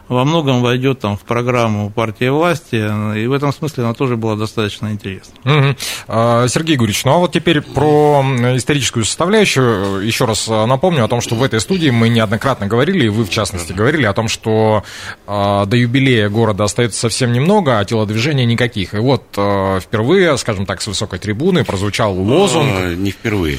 во 0.09 0.25
многом 0.25 0.63
войдет 0.63 1.01
там 1.01 1.17
в 1.17 1.21
программу 1.21 1.91
партии 1.91 2.29
власти, 2.29 2.77
и 3.19 3.27
в 3.27 3.33
этом 3.33 3.53
смысле 3.53 3.85
она 3.85 3.95
тоже 3.95 4.17
была 4.17 4.37
достаточно 4.37 4.89
интересна. 4.89 5.35
Угу. 5.45 6.49
Сергей 6.49 6.77
Гурьевич, 6.77 7.05
ну 7.05 7.13
а 7.13 7.19
вот 7.19 7.33
теперь 7.33 7.61
про 7.61 8.25
историческую 8.57 9.05
составляющую. 9.05 10.01
Еще 10.01 10.25
раз 10.25 10.49
э, 10.49 10.67
напомню 10.67 11.05
о 11.05 11.09
том, 11.09 11.21
что 11.21 11.35
в 11.35 11.43
этой 11.43 11.61
студии 11.61 11.91
мы 11.91 12.09
неоднократно 12.09 12.67
говорили, 12.67 13.07
и 13.07 13.09
вы, 13.09 13.25
в 13.25 13.31
частности, 13.31 13.73
говорили 13.73 14.05
о 14.05 14.13
том, 14.13 14.29
что 14.29 14.85
до 15.27 15.69
юбилея 15.73 16.29
города 16.29 16.65
остается 16.65 16.99
совсем 17.01 17.33
немного, 17.33 17.79
а 17.79 17.85
телодвижений 17.85 18.45
никаких. 18.45 18.95
И 18.95 18.99
вот 18.99 19.25
впервые, 19.33 20.37
скажем 20.39 20.67
так, 20.67 20.81
с 20.81 20.87
высокой 20.87 21.19
трибуны 21.19 21.65
прозвучал 21.65 22.15
лозунг... 22.15 22.73
А, 22.73 22.95
не 22.95 23.11
впервые. 23.11 23.59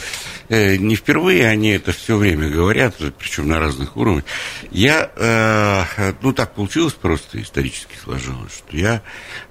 Э, 0.51 0.75
не 0.75 0.96
впервые 0.98 1.48
они 1.48 1.70
это 1.70 1.93
все 1.93 2.17
время 2.17 2.50
говорят, 2.50 2.96
причем 3.17 3.48
на 3.48 3.58
разных 3.58 3.96
уровнях. 3.96 4.25
Я, 4.70 5.10
э, 5.15 6.13
ну 6.22 6.34
так 6.34 6.53
получилось 6.53 6.93
просто 6.93 7.41
исторически 7.41 7.96
сложилось, 7.96 8.58
что 8.58 8.75
я 8.75 9.01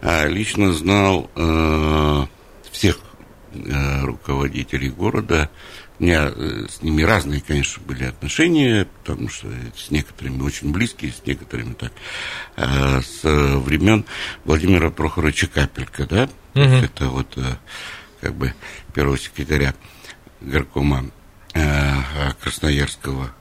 э, 0.02 0.28
лично 0.28 0.74
знал 0.74 1.30
всех 2.70 2.98
руководителей 4.02 4.90
города. 4.90 5.50
У 5.98 6.04
меня 6.04 6.30
с 6.68 6.82
ними 6.82 7.02
разные, 7.02 7.40
конечно, 7.40 7.82
были 7.82 8.04
отношения, 8.04 8.86
потому 9.02 9.28
что 9.28 9.48
с 9.76 9.90
некоторыми 9.90 10.42
очень 10.42 10.70
близкие, 10.70 11.12
с 11.12 11.26
некоторыми 11.26 11.74
так, 11.74 11.92
с 12.56 13.22
времен 13.22 14.04
Владимира 14.44 14.90
Прохоровича 14.90 15.48
Капелька, 15.48 16.06
да, 16.06 16.28
угу. 16.54 16.62
это 16.62 17.08
вот 17.08 17.36
как 18.20 18.34
бы 18.34 18.54
первого 18.94 19.18
секретаря 19.18 19.74
горкома 20.40 21.06
э, 21.54 22.32
Красноярского 22.40 23.32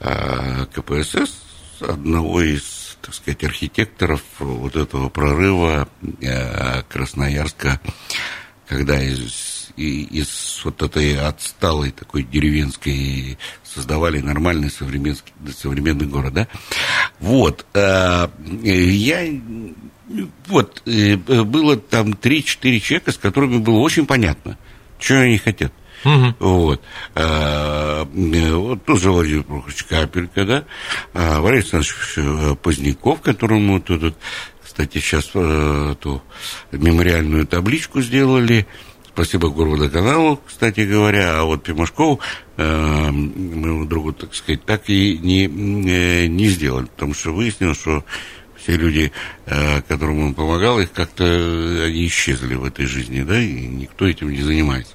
э, 0.00 0.66
КПСС, 0.72 1.80
одного 1.80 2.42
из, 2.42 2.98
так 3.02 3.14
сказать, 3.14 3.44
архитекторов 3.44 4.22
вот 4.38 4.76
этого 4.76 5.08
прорыва 5.08 5.88
э, 6.20 6.82
Красноярска, 6.84 7.80
когда 8.66 9.00
из, 9.00 9.72
из 9.76 10.60
вот 10.64 10.82
этой 10.82 11.16
отсталой 11.18 11.92
такой 11.92 12.24
деревенской 12.24 13.38
создавали 13.62 14.20
нормальный 14.20 14.70
современный, 14.70 15.18
современный 15.56 16.06
город, 16.06 16.32
да? 16.34 16.48
Вот, 17.20 17.66
я 17.74 19.40
вот, 20.48 20.82
было 20.84 21.76
там 21.76 22.12
3-4 22.12 22.80
человека, 22.80 23.12
с 23.12 23.18
которыми 23.18 23.58
было 23.58 23.78
очень 23.78 24.06
понятно, 24.06 24.58
что 24.98 25.20
они 25.20 25.38
хотят. 25.38 25.72
Угу. 26.06 26.34
Вот. 26.38 26.80
А, 27.16 28.04
вот 28.04 28.84
тоже 28.84 29.10
Владимир 29.10 29.42
Прохорович 29.42 29.84
Капелька, 29.84 30.44
да, 30.44 30.64
а, 31.12 31.40
Валерий 31.40 31.62
Александрович 31.62 31.94
э, 32.16 32.54
Поздняков, 32.62 33.20
которому 33.22 33.80
тут, 33.80 34.14
кстати, 34.62 34.98
сейчас 34.98 35.30
э, 35.34 35.92
эту 35.92 36.22
мемориальную 36.70 37.46
табличку 37.46 38.00
сделали, 38.00 38.66
Спасибо 39.14 39.48
Горводоканалу, 39.48 40.38
кстати 40.46 40.80
говоря, 40.80 41.40
а 41.40 41.44
вот 41.44 41.62
Пимашкову 41.62 42.20
э, 42.58 43.10
моему 43.10 43.86
другу, 43.86 44.12
так 44.12 44.34
сказать, 44.34 44.62
так 44.66 44.90
и 44.90 45.16
не, 45.16 45.46
не 45.46 46.48
сделали, 46.48 46.84
потому 46.84 47.14
что 47.14 47.32
выяснилось, 47.32 47.80
что 47.80 48.04
все 48.66 48.76
люди, 48.76 49.12
э, 49.46 49.80
которым 49.82 50.26
он 50.26 50.34
помогал, 50.34 50.80
их 50.80 50.90
как-то 50.90 51.24
они 51.24 52.08
исчезли 52.08 52.56
в 52.56 52.64
этой 52.64 52.86
жизни, 52.86 53.22
да, 53.22 53.40
и 53.40 53.68
никто 53.68 54.08
этим 54.08 54.30
не 54.32 54.42
занимается. 54.42 54.94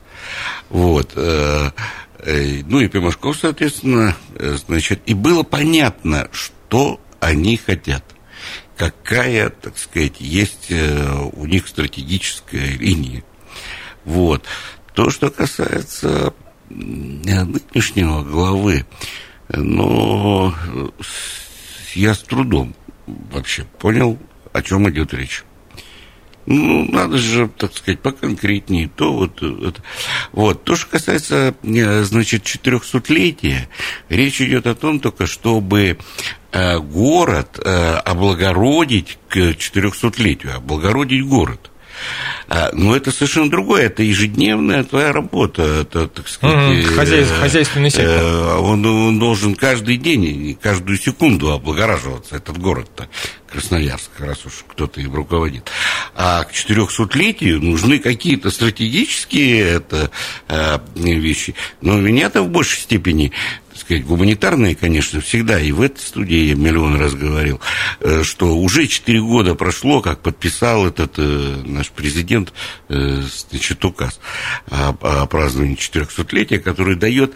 Вот. 0.70 1.14
Э, 1.16 1.72
э, 2.20 2.64
ну 2.66 2.82
и 2.82 2.90
Пимашков, 2.90 3.38
соответственно, 3.38 4.18
э, 4.36 4.58
значит, 4.68 5.02
и 5.06 5.14
было 5.14 5.44
понятно, 5.44 6.28
что 6.34 7.00
они 7.22 7.56
хотят. 7.56 8.04
Какая, 8.76 9.50
так 9.50 9.78
сказать, 9.78 10.20
есть 10.20 10.72
у 10.72 11.46
них 11.46 11.68
стратегическая 11.68 12.72
линия. 12.78 13.24
Вот. 14.06 14.44
То, 14.96 15.12
что 15.12 15.30
касается 15.30 16.34
нынешнего 16.70 18.24
главы, 18.24 18.88
но 19.50 20.56
я 21.94 22.16
с 22.16 22.20
трудом 22.20 22.74
вообще 23.08 23.66
понял, 23.80 24.18
о 24.54 24.62
чем 24.62 24.90
идет 24.90 25.14
речь. 25.14 25.44
Ну, 26.46 26.86
надо 26.92 27.18
же, 27.18 27.50
так 27.50 27.76
сказать, 27.76 28.00
поконкретнее. 28.00 28.90
То 28.90 29.14
вот, 29.14 29.42
вот, 29.42 29.82
вот. 30.32 30.64
То, 30.64 30.76
что 30.76 30.90
касается, 30.90 31.54
э, 31.64 32.04
значит, 32.04 32.44
400-летия, 32.44 33.68
речь 34.10 34.42
идет 34.42 34.66
о 34.66 34.76
том 34.76 35.00
только, 35.00 35.28
чтобы 35.28 35.98
э, 36.52 36.80
город 36.80 37.60
э, 37.64 37.94
облагородить 38.06 39.20
к 39.30 39.38
400-летию, 39.38 40.56
облагородить 40.56 41.26
город. 41.26 41.71
А, 42.48 42.70
но 42.74 42.96
это 42.96 43.12
совершенно 43.12 43.50
другое, 43.50 43.84
это 43.84 44.04
ежедневная 44.04 44.84
твоя 44.84 45.12
работа, 45.12 45.62
это, 45.62 46.08
так 46.08 46.28
сказать... 46.28 46.86
Угу, 46.86 46.96
хозяйств, 46.96 47.34
хозяйственный 47.40 47.90
сектор. 47.90 48.58
Он, 48.60 48.86
он 48.86 49.20
должен 49.20 49.56
каждый 49.56 49.98
день, 49.98 50.58
каждую 50.62 50.98
секунду 50.98 51.52
облагораживаться, 51.52 52.36
этот 52.36 52.58
город-то. 52.58 53.08
Красноярск, 53.52 54.12
раз 54.20 54.46
уж 54.46 54.64
кто-то 54.68 55.02
им 55.02 55.14
руководит. 55.14 55.70
А 56.16 56.46
к 56.46 56.54
400-летию 56.54 57.60
нужны 57.62 58.00
какие-то 58.00 58.50
стратегические 58.50 59.62
это, 59.62 60.10
э, 60.48 60.80
вещи. 60.96 61.56
Но 61.82 62.00
меня-то 62.00 62.44
в 62.44 62.50
большей 62.50 62.80
степени 62.80 63.34
сказать, 63.82 64.06
гуманитарные, 64.06 64.76
конечно, 64.76 65.22
всегда, 65.22 65.60
и 65.60 65.72
в 65.72 65.82
этой 65.82 66.00
студии 66.00 66.50
я 66.50 66.56
миллион 66.56 67.00
раз 67.00 67.14
говорил, 67.14 67.60
э, 68.00 68.24
что 68.24 68.56
уже 68.58 68.88
4 68.88 69.22
года 69.22 69.56
прошло, 69.56 70.02
как 70.02 70.22
подписал 70.22 70.88
этот 70.88 71.14
э, 71.18 71.62
наш 71.66 71.90
президент, 71.90 72.54
э, 72.90 73.22
значит, 73.50 73.84
указ 73.84 74.20
о, 74.70 75.26
праздновании 75.26 75.78
400-летия, 75.78 76.60
который 76.60 76.96
дает 76.96 77.34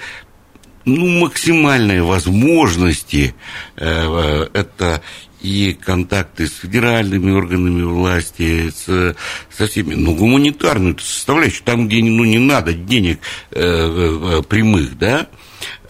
ну, 0.85 1.07
максимальные 1.19 2.03
возможности. 2.03 3.35
Э, 3.75 4.47
это 4.53 5.01
и 5.41 5.73
контакты 5.73 6.47
с 6.47 6.55
федеральными 6.55 7.31
органами 7.31 7.83
власти, 7.83 8.71
с, 8.71 9.15
со 9.55 9.67
всеми, 9.67 9.93
ну, 9.93 10.15
гуманитарную 10.15 10.97
составляющую, 10.97 11.63
там, 11.63 11.87
где 11.87 12.03
ну, 12.03 12.23
не 12.23 12.39
надо 12.39 12.73
денег 12.73 13.19
э, 13.51 13.61
э, 13.61 14.41
прямых, 14.43 14.97
да, 14.97 15.27
а, 15.27 15.35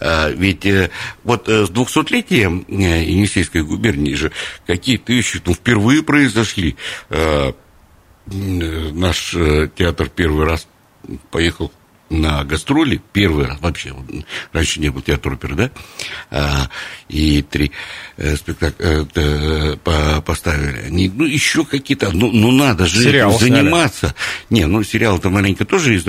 ведь 0.00 0.66
э, 0.66 0.90
вот 1.24 1.48
э, 1.48 1.66
с 1.66 1.70
200-летием 1.70 2.64
э, 2.68 3.04
Енисейской 3.04 3.62
губернии 3.62 4.14
же 4.14 4.32
какие-то 4.66 5.12
вещи 5.12 5.40
ну, 5.44 5.54
впервые 5.54 6.02
произошли. 6.02 6.76
Э, 7.10 7.52
наш 8.26 9.36
театр 9.76 10.08
первый 10.08 10.46
раз 10.46 10.66
поехал 11.30 11.70
на 12.08 12.44
гастроли 12.44 13.00
первый 13.12 13.46
раз 13.46 13.58
вообще 13.60 13.94
раньше 14.52 14.80
не 14.80 14.90
был 14.90 15.02
театр 15.02 15.32
оперы, 15.32 15.54
да, 15.54 15.70
а, 16.30 16.70
и 17.08 17.42
три 17.42 17.72
э, 18.16 18.36
спектакля 18.36 19.06
э, 19.14 19.76
по, 19.82 20.22
поставили. 20.22 20.86
Они, 20.86 21.08
ну 21.08 21.24
еще 21.24 21.64
какие-то, 21.64 22.10
ну, 22.12 22.30
ну 22.30 22.52
надо 22.52 22.86
же 22.86 23.02
Сериал 23.02 23.38
заниматься. 23.38 24.14
Сняли. 24.48 24.60
Не, 24.60 24.66
ну 24.66 24.84
сериал-то 24.84 25.30
маленько 25.30 25.64
тоже 25.64 25.94
есть. 25.94 26.06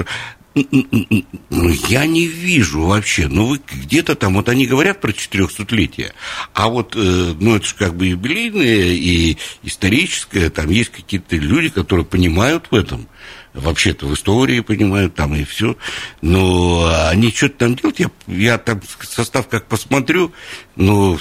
Ну, 1.50 1.70
я 1.90 2.06
не 2.06 2.28
вижу 2.28 2.82
вообще. 2.86 3.28
Ну, 3.28 3.46
вы 3.46 3.62
где-то 3.72 4.16
там, 4.16 4.36
вот 4.36 4.50
они 4.50 4.66
говорят 4.66 5.02
про 5.02 5.12
400-летие, 5.12 6.14
а 6.54 6.70
вот, 6.70 6.96
э, 6.96 7.34
ну, 7.40 7.56
это 7.56 7.66
же 7.66 7.76
как 7.76 7.96
бы 7.96 8.08
юбилейное 8.08 8.94
и 8.94 9.38
историческое, 9.64 10.50
там 10.50 10.70
есть 10.70 10.92
какие-то 10.92 11.36
люди, 11.36 11.70
которые 11.70 12.06
понимают 12.06 12.68
в 12.72 12.76
этом 12.76 13.08
вообще-то 13.58 14.06
в 14.06 14.14
истории 14.14 14.60
понимают, 14.62 15.16
там 15.16 15.36
и 15.36 15.44
все. 15.44 15.76
Но 16.22 16.90
они 17.10 17.32
что-то 17.32 17.58
там 17.60 17.76
делают, 17.76 18.00
я, 18.00 18.10
я 18.28 18.58
там 18.58 18.82
состав 19.02 19.48
как 19.48 19.68
посмотрю, 19.68 20.32
ну, 20.76 21.18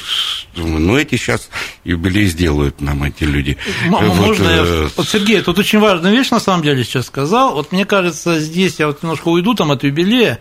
думаю, 0.55 0.81
ну, 0.81 0.97
эти 0.97 1.17
сейчас 1.17 1.49
юбилей 1.85 2.27
сделают 2.27 2.81
нам, 2.81 3.03
эти 3.05 3.25
люди. 3.25 3.57
Мама, 3.89 4.09
вот, 4.09 4.27
можно 4.27 4.49
э... 4.49 4.55
я... 4.57 4.91
Вот, 4.97 5.09
Сергей, 5.09 5.41
тут 5.41 5.59
очень 5.59 5.79
важная 5.79 6.13
вещь, 6.13 6.31
на 6.31 6.41
самом 6.41 6.63
деле, 6.63 6.85
сейчас 6.85 7.07
сказал. 7.07 7.55
Вот 7.55 7.73
мне 7.73 7.85
кажется, 7.85 8.39
здесь 8.41 8.79
я 8.79 8.89
вот 8.89 9.03
немножко 9.03 9.29
уйду 9.29 9.55
там 9.55 9.71
от 9.73 9.85
юбилея, 9.85 10.41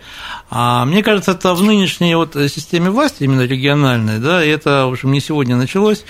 а 0.49 0.85
мне 0.85 1.01
кажется, 1.03 1.31
это 1.31 1.53
в 1.53 1.63
нынешней 1.63 2.15
вот 2.15 2.33
системе 2.33 2.89
власти, 2.89 3.23
именно 3.23 3.45
региональной, 3.45 4.19
да, 4.19 4.43
и 4.43 4.49
это, 4.49 4.87
в 4.87 4.91
общем, 4.91 5.11
не 5.11 5.21
сегодня 5.21 5.55
началось, 5.55 6.03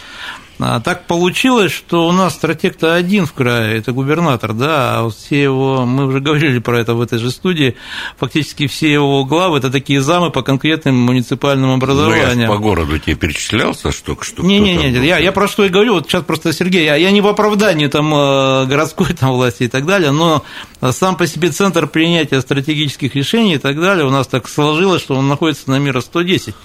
а 0.60 0.80
так 0.80 1.06
получилось, 1.06 1.72
что 1.72 2.08
у 2.08 2.12
нас 2.12 2.34
стратег-то 2.34 2.94
один 2.94 3.26
в 3.26 3.34
крае, 3.34 3.78
это 3.78 3.92
губернатор, 3.92 4.54
да, 4.54 5.00
а 5.00 5.04
вот 5.04 5.16
все 5.16 5.44
его, 5.44 5.86
мы 5.86 6.06
уже 6.08 6.22
говорили 6.22 6.60
про 6.60 6.80
это 6.80 6.94
в 6.94 7.02
этой 7.02 7.20
же 7.20 7.30
студии, 7.30 7.76
фактически 8.18 8.68
все 8.68 8.92
его 8.92 9.26
главы 9.26 9.58
это 9.58 9.70
такие 9.70 10.02
замы 10.02 10.32
по 10.32 10.44
конкретным 10.44 10.96
муниципальным 10.96 11.72
образованиям. 11.72 12.36
Ну, 12.36 12.42
я 12.44 12.48
по 12.48 12.58
городу 12.58 12.98
тебе 13.00 13.16
перечислялся, 13.16 13.92
что 13.92 14.18
что 14.22 14.44
Не, 14.44 14.60
не, 14.60 14.76
не, 14.76 14.92
я, 15.06 15.18
я 15.18 15.32
про 15.34 15.48
что 15.48 15.66
и 15.66 15.70
говорю, 15.70 15.96
вот 15.96 16.08
сейчас 16.08 16.24
просто 16.24 16.54
Сергей, 16.54 16.86
я, 16.86 16.96
я 16.96 17.12
не 17.12 17.22
в 17.22 17.28
оправдании 17.28 17.88
там 17.88 18.14
э, 18.14 18.66
городской 18.66 19.14
там 19.14 19.32
власти 19.32 19.64
и 19.64 19.68
так 19.68 19.86
далее, 19.86 20.12
но 20.12 20.44
сам 20.92 21.18
по 21.18 21.28
себе 21.28 21.50
центр 21.50 21.88
принятия 21.88 22.40
стратегических 22.40 23.16
решений 23.16 23.56
и 23.56 23.58
так 23.58 23.80
далее 23.80 24.06
у 24.06 24.10
нас 24.10 24.28
так 24.28 24.48
сложилось, 24.48 25.02
что 25.02 25.16
он 25.16 25.28
находится 25.28 25.70
на 25.70 25.80
мира 25.80 26.00
110 26.00 26.56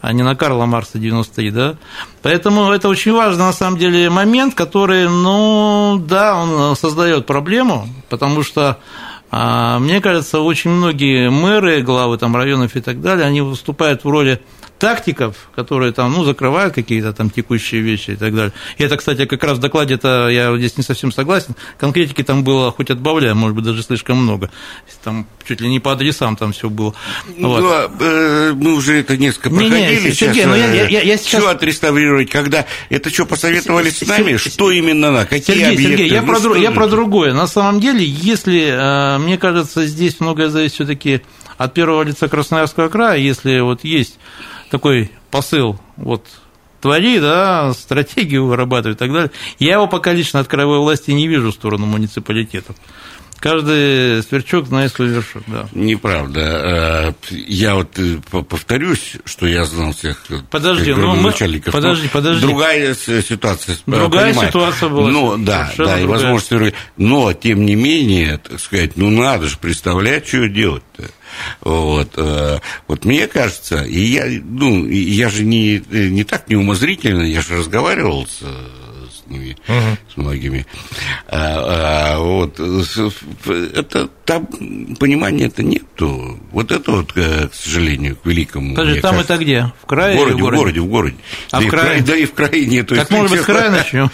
а 0.00 0.12
не 0.12 0.22
на 0.22 0.34
Карла 0.34 0.66
Марса 0.66 0.98
93, 0.98 1.50
да. 1.50 1.76
Поэтому 2.22 2.70
это 2.70 2.88
очень 2.88 3.12
важный, 3.12 3.44
на 3.44 3.52
самом 3.52 3.78
деле, 3.78 4.10
момент, 4.10 4.54
который, 4.54 5.08
ну, 5.08 6.02
да, 6.06 6.36
он 6.36 6.76
создает 6.76 7.26
проблему, 7.26 7.88
потому 8.08 8.42
что 8.42 8.78
а, 9.30 9.78
мне 9.78 10.00
кажется, 10.00 10.40
очень 10.40 10.70
многие 10.70 11.30
мэры, 11.30 11.82
главы 11.82 12.18
там 12.18 12.34
районов 12.34 12.74
и 12.74 12.80
так 12.80 13.00
далее, 13.00 13.26
они 13.26 13.40
выступают 13.40 14.04
в 14.04 14.08
роли 14.08 14.40
тактиков, 14.80 15.36
которые 15.54 15.92
там, 15.92 16.12
ну, 16.12 16.24
закрывают 16.24 16.74
какие-то 16.74 17.12
там 17.12 17.28
текущие 17.30 17.82
вещи 17.82 18.12
и 18.12 18.16
так 18.16 18.34
далее. 18.34 18.52
И 18.78 18.82
это, 18.82 18.96
кстати, 18.96 19.26
как 19.26 19.44
раз 19.44 19.58
в 19.58 19.60
докладе 19.60 19.94
это 19.94 20.28
я 20.28 20.56
здесь 20.56 20.78
не 20.78 20.82
совсем 20.82 21.12
согласен. 21.12 21.54
Конкретики 21.78 22.22
там 22.22 22.42
было 22.42 22.72
хоть 22.72 22.90
отбавляя, 22.90 23.34
может 23.34 23.54
быть, 23.54 23.64
даже 23.64 23.82
слишком 23.82 24.16
много. 24.16 24.50
Там 25.04 25.26
чуть 25.46 25.60
ли 25.60 25.68
не 25.68 25.80
по 25.80 25.92
адресам 25.92 26.34
там 26.34 26.52
все 26.52 26.70
было. 26.70 26.94
Ну, 27.36 27.48
вот. 27.48 27.62
а, 27.62 27.90
э, 28.00 28.52
мы 28.54 28.72
уже 28.72 29.00
это 29.00 29.18
несколько 29.18 29.50
проходили. 29.50 30.00
Не, 30.00 30.04
не, 30.06 30.12
сейчас, 30.12 30.36
ну, 30.46 30.54
я, 30.54 30.88
я, 30.88 31.02
я 31.02 31.16
сейчас... 31.18 31.42
Все 31.42 31.50
отреставрировать, 31.50 32.30
когда 32.30 32.64
это 32.88 33.10
что, 33.10 33.26
посоветовали 33.26 33.90
с 33.90 34.00
нами? 34.06 34.38
Что 34.38 34.70
именно 34.70 35.10
на 35.10 35.26
какие 35.26 35.56
Сергей, 35.56 35.74
объекты? 35.74 35.96
Сергей, 35.96 36.08
я, 36.10 36.22
ну, 36.22 36.26
про, 36.28 36.38
что 36.38 36.56
я 36.56 36.70
про 36.70 36.88
другое. 36.88 37.34
На 37.34 37.46
самом 37.46 37.80
деле, 37.80 38.02
если, 38.02 38.70
э, 38.72 39.18
мне 39.18 39.36
кажется, 39.36 39.84
здесь 39.86 40.20
многое 40.20 40.48
зависит 40.48 40.76
все-таки 40.76 41.20
от 41.58 41.74
первого 41.74 42.02
лица 42.02 42.26
Красноярского 42.26 42.88
края, 42.88 43.18
если 43.18 43.60
вот 43.60 43.84
есть 43.84 44.18
такой 44.70 45.10
посыл, 45.30 45.78
вот 45.96 46.26
твори, 46.80 47.20
да, 47.20 47.72
стратегию 47.74 48.46
вырабатывай 48.46 48.94
и 48.94 48.98
так 48.98 49.12
далее. 49.12 49.30
Я 49.58 49.74
его 49.74 49.86
пока 49.86 50.12
лично 50.12 50.40
от 50.40 50.48
краевой 50.48 50.78
власти 50.78 51.10
не 51.10 51.28
вижу 51.28 51.50
в 51.50 51.54
сторону 51.54 51.86
муниципалитетов. 51.86 52.76
Каждый 53.40 54.22
сверчок 54.22 54.66
знает 54.66 54.92
свой 54.92 55.08
вершок, 55.08 55.42
да. 55.46 55.66
Неправда. 55.72 56.40
Э, 56.40 57.12
я 57.30 57.74
вот 57.74 57.98
э, 57.98 58.18
повторюсь, 58.28 59.14
что 59.24 59.46
я 59.46 59.64
знал 59.64 59.92
всех 59.92 60.26
подожди, 60.50 60.92
ну, 60.92 61.14
мы... 61.16 61.32
подожди, 61.32 62.08
подожди. 62.08 62.46
Другая 62.46 62.94
ситуация. 62.94 63.78
Другая 63.86 64.32
понимаю. 64.32 64.48
ситуация 64.48 64.88
была. 64.90 65.08
Ну, 65.08 65.36
да, 65.38 65.72
да, 65.78 65.98
и 65.98 66.04
возможность... 66.04 66.74
Но, 66.98 67.32
тем 67.32 67.64
не 67.64 67.76
менее, 67.76 68.36
так 68.38 68.60
сказать, 68.60 68.96
ну, 68.96 69.08
надо 69.08 69.48
же 69.48 69.56
представлять, 69.56 70.28
что 70.28 70.46
делать-то. 70.46 71.04
Вот, 71.62 72.12
э, 72.16 72.58
вот 72.88 73.04
мне 73.06 73.26
кажется, 73.26 73.84
и 73.84 74.00
я, 74.00 74.26
ну, 74.44 74.86
я 74.86 75.30
же 75.30 75.44
не, 75.44 75.82
не 75.90 76.24
так 76.24 76.50
неумозрительно, 76.50 77.22
я 77.22 77.40
же 77.40 77.56
разговаривал 77.56 78.26
с 78.26 78.42
ними, 79.30 79.56
угу. 79.66 79.98
с 80.12 80.16
многими. 80.16 80.66
А, 81.28 82.16
а, 82.16 82.18
вот, 82.18 82.58
это 82.58 84.08
там 84.24 84.46
понимания 84.98 85.46
это 85.46 85.62
нету. 85.62 86.38
Вот 86.52 86.70
это 86.70 86.92
вот, 86.92 87.12
э, 87.16 87.48
к 87.48 87.54
сожалению, 87.54 88.16
к 88.16 88.24
великому. 88.24 88.76
Подожди, 88.76 89.00
там 89.00 89.14
кажется, 89.14 89.34
это 89.34 89.42
где? 89.42 89.72
В 89.82 89.86
крае? 89.86 90.14
В 90.14 90.18
городе, 90.18 90.42
в 90.42 90.50
городе, 90.50 90.80
в 90.80 90.86
городе. 90.86 91.16
А 91.50 91.60
да, 91.60 91.66
в 91.66 91.68
крае? 91.68 92.02
да 92.02 92.16
и 92.16 92.24
в 92.26 92.34
крае 92.34 92.66
нету. 92.66 92.94
Так, 92.94 93.10
может 93.10 93.30
быть, 93.30 93.40
с 93.40 93.44
края 93.44 93.70
начнем? 93.70 94.10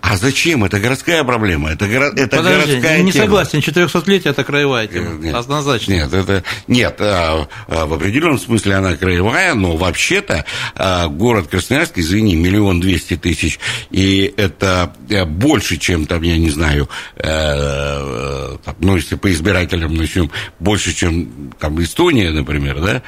А 0.00 0.16
зачем? 0.16 0.62
Это 0.62 0.78
городская 0.78 1.24
проблема. 1.24 1.70
Это, 1.70 1.88
горо... 1.88 2.12
это 2.14 2.36
Подожди, 2.36 2.72
городская 2.74 3.02
не 3.02 3.10
тема. 3.10 3.24
согласен. 3.24 3.58
400-летие– 3.58 4.30
это 4.30 4.44
краевая 4.44 4.86
тема. 4.86 5.18
Нет, 5.18 5.34
Однозначно. 5.34 5.92
Нет, 5.92 6.12
это... 6.12 6.44
Нет, 6.68 6.96
а, 7.00 7.48
а, 7.66 7.86
в 7.86 7.92
определенном 7.92 8.38
смысле 8.38 8.76
она 8.76 8.94
краевая, 8.94 9.54
но 9.54 9.76
вообще-то 9.76 10.44
а, 10.76 11.08
город 11.08 11.48
Красноярск, 11.48 11.98
извини, 11.98 12.36
миллион 12.36 12.78
двести 12.78 13.16
тысяч, 13.16 13.58
и 13.90 14.32
это 14.36 14.55
э, 14.60 15.24
больше, 15.24 15.76
чем 15.76 16.06
там, 16.06 16.22
я 16.22 16.38
не 16.38 16.50
знаю, 16.50 16.88
э, 17.16 17.22
э, 17.26 18.56
там, 18.64 18.74
ну, 18.80 18.96
если 18.96 19.16
по 19.16 19.30
избирателям 19.30 19.94
начнем, 19.94 20.30
больше, 20.58 20.94
чем 20.94 21.52
там 21.58 21.82
Эстония, 21.82 22.30
например, 22.30 22.80
да, 22.80 23.02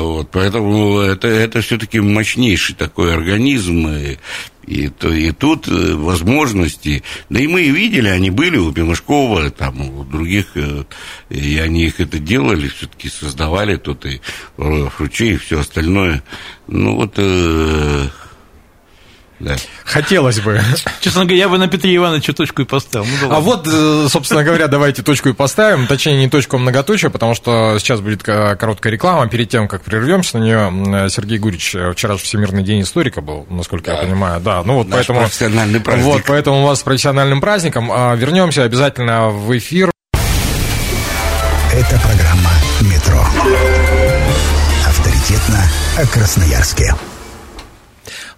вот, 0.00 0.30
поэтому 0.30 0.98
это, 0.98 1.28
это 1.28 1.60
все-таки 1.60 2.00
мощнейший 2.00 2.74
такой 2.74 3.14
организм, 3.14 3.88
и, 3.88 4.18
и, 4.66 4.88
то, 4.88 5.12
и 5.12 5.32
тут 5.32 5.66
возможности, 5.68 7.02
да 7.28 7.40
и 7.40 7.46
мы 7.46 7.62
видели, 7.62 8.08
они 8.08 8.30
были 8.30 8.56
у 8.56 8.72
Пимашкова, 8.72 9.50
там, 9.50 9.80
у 9.80 10.04
других, 10.04 10.56
и 11.28 11.58
они 11.58 11.84
их 11.86 12.00
это 12.00 12.18
делали, 12.18 12.68
все-таки 12.68 13.08
создавали 13.08 13.76
тут 13.76 14.06
и 14.06 14.20
Фручей, 14.56 15.34
и 15.34 15.38
все 15.38 15.60
остальное. 15.60 16.22
Ну 16.66 16.94
вот 16.94 17.18
да. 19.40 19.56
Хотелось 19.84 20.40
бы. 20.40 20.60
Честно 21.00 21.24
говоря, 21.24 21.38
я 21.38 21.48
бы 21.48 21.58
на 21.58 21.66
Петре 21.66 21.96
Ивановича 21.96 22.34
точку 22.34 22.62
и 22.62 22.64
поставил. 22.64 23.06
Ну, 23.22 23.32
а 23.32 23.40
вот, 23.40 23.66
э, 23.66 24.06
собственно 24.10 24.44
говоря, 24.44 24.68
давайте 24.68 25.02
точку 25.02 25.30
и 25.30 25.32
поставим. 25.32 25.86
Точнее, 25.86 26.16
не 26.18 26.28
точку, 26.28 26.56
а 26.56 26.58
многоточие, 26.58 27.10
потому 27.10 27.34
что 27.34 27.78
сейчас 27.78 28.00
будет 28.00 28.22
короткая 28.22 28.92
реклама. 28.92 29.28
Перед 29.28 29.48
тем, 29.48 29.66
как 29.66 29.82
прервемся 29.82 30.38
на 30.38 30.44
нее, 30.44 31.10
Сергей 31.10 31.38
Гурич 31.38 31.74
э, 31.74 31.92
вчера 31.92 32.16
же 32.16 32.22
Всемирный 32.22 32.62
день 32.62 32.82
историка 32.82 33.22
был, 33.22 33.46
насколько 33.48 33.90
да. 33.90 33.96
я 33.96 34.02
понимаю. 34.02 34.40
Да, 34.40 34.62
ну 34.62 34.74
вот 34.74 34.88
Наш 34.88 34.98
поэтому... 34.98 35.20
профессиональный 35.20 35.80
праздник. 35.80 36.04
Вот, 36.04 36.22
поэтому 36.26 36.62
у 36.62 36.66
вас 36.66 36.80
с 36.80 36.82
профессиональным 36.82 37.40
праздником. 37.40 37.90
А 37.90 38.14
вернемся 38.14 38.62
обязательно 38.64 39.30
в 39.30 39.56
эфир. 39.56 39.90
Это 41.72 41.98
программа 42.00 42.50
«Метро». 42.82 43.24
Авторитетно 44.86 45.64
о 45.96 46.06
Красноярске. 46.06 46.94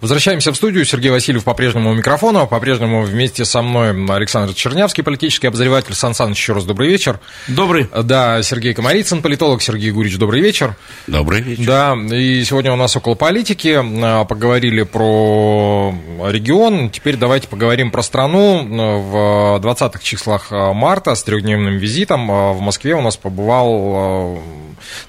Возвращаемся 0.03 0.51
в 0.51 0.57
студию. 0.57 0.83
Сергей 0.83 1.11
Васильев 1.11 1.45
по-прежнему 1.45 1.91
у 1.91 1.93
микрофона. 1.93 2.45
По-прежнему 2.45 3.03
вместе 3.03 3.45
со 3.45 3.61
мной 3.61 3.91
Александр 4.13 4.53
Чернявский, 4.53 5.01
политический 5.01 5.47
обозреватель. 5.47 5.93
Сан 5.95 6.13
Саныч, 6.13 6.35
еще 6.35 6.51
раз 6.51 6.65
добрый 6.65 6.89
вечер. 6.89 7.21
Добрый. 7.47 7.87
Да, 8.03 8.43
Сергей 8.43 8.73
Комарицын, 8.73 9.21
политолог. 9.21 9.61
Сергей 9.61 9.91
Гурич, 9.91 10.17
добрый 10.17 10.41
вечер. 10.41 10.75
Добрый 11.07 11.39
вечер. 11.39 11.65
Да, 11.65 11.95
и 12.13 12.43
сегодня 12.43 12.73
у 12.73 12.75
нас 12.75 12.97
около 12.97 13.15
политики. 13.15 13.79
А, 13.81 14.25
поговорили 14.25 14.83
про 14.83 15.95
регион. 16.27 16.89
Теперь 16.89 17.15
давайте 17.15 17.47
поговорим 17.47 17.89
про 17.89 18.01
страну. 18.01 18.67
В 18.67 19.61
20-х 19.65 19.99
числах 20.03 20.51
марта 20.51 21.15
с 21.15 21.23
трехдневным 21.23 21.77
визитом 21.77 22.27
в 22.27 22.59
Москве 22.59 22.93
у 22.95 23.01
нас 23.01 23.15
побывал 23.15 24.43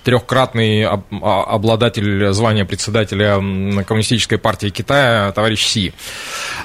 трехкратный 0.05 0.87
обладатель 0.87 2.33
звания 2.33 2.65
председателя 2.65 3.35
Коммунистической 3.85 4.39
партии 4.39 4.69
Китая, 4.69 4.84
товарищ 4.87 5.67
Си. 5.67 5.93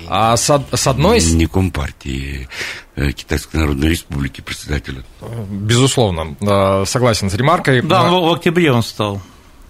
А 0.08 0.36
с, 0.38 0.64
с 0.74 0.88
одной... 0.88 1.22
Не 1.22 1.48
Компартии, 1.48 2.48
э, 2.96 3.12
Китайской 3.12 3.58
Народной 3.58 3.90
Республики 3.90 4.42
председателя. 4.42 5.04
Безусловно, 5.50 6.36
согласен 6.86 7.30
с 7.30 7.34
ремаркой. 7.34 7.82
Да, 7.82 8.04
в 8.10 8.34
октябре 8.34 8.72
он 8.72 8.84
стал. 8.84 9.22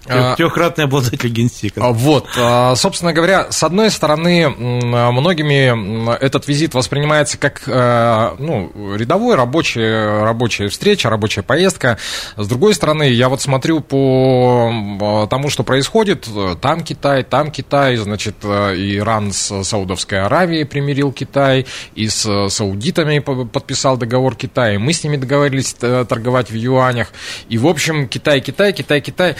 А, 0.06 0.34
Трехкратный 0.36 0.84
обладатель 0.84 1.28
генсека. 1.28 1.84
А, 1.84 1.92
вот, 1.92 2.26
а, 2.36 2.74
собственно 2.74 3.12
говоря, 3.12 3.50
с 3.50 3.62
одной 3.62 3.90
стороны, 3.90 4.48
многими 4.48 6.14
этот 6.22 6.48
визит 6.48 6.74
воспринимается 6.74 7.38
как 7.38 7.62
ну, 7.66 8.94
рядовой 8.96 9.36
рабочая, 9.36 10.24
рабочая 10.24 10.68
встреча, 10.68 11.10
рабочая 11.10 11.42
поездка. 11.42 11.98
С 12.36 12.48
другой 12.48 12.74
стороны, 12.74 13.04
я 13.04 13.28
вот 13.28 13.40
смотрю 13.40 13.80
по 13.80 15.26
тому, 15.30 15.50
что 15.50 15.62
происходит. 15.62 16.28
Там 16.60 16.82
Китай, 16.82 17.22
там 17.22 17.50
Китай, 17.50 17.96
значит, 17.96 18.44
Иран 18.44 19.32
с 19.32 19.62
Саудовской 19.64 20.22
Аравией 20.22 20.64
примирил 20.64 21.12
Китай, 21.12 21.66
и 21.94 22.08
с 22.08 22.48
саудитами 22.48 23.18
подписал 23.18 23.96
договор 23.96 24.34
Китая, 24.34 24.78
мы 24.78 24.92
с 24.92 25.04
ними 25.04 25.16
договорились 25.16 25.76
э, 25.80 26.04
торговать 26.08 26.50
в 26.50 26.54
юанях. 26.54 27.12
И, 27.48 27.58
в 27.58 27.66
общем, 27.66 28.08
Китай, 28.08 28.40
Китай, 28.40 28.72
Китай, 28.72 29.00
Китай 29.00 29.36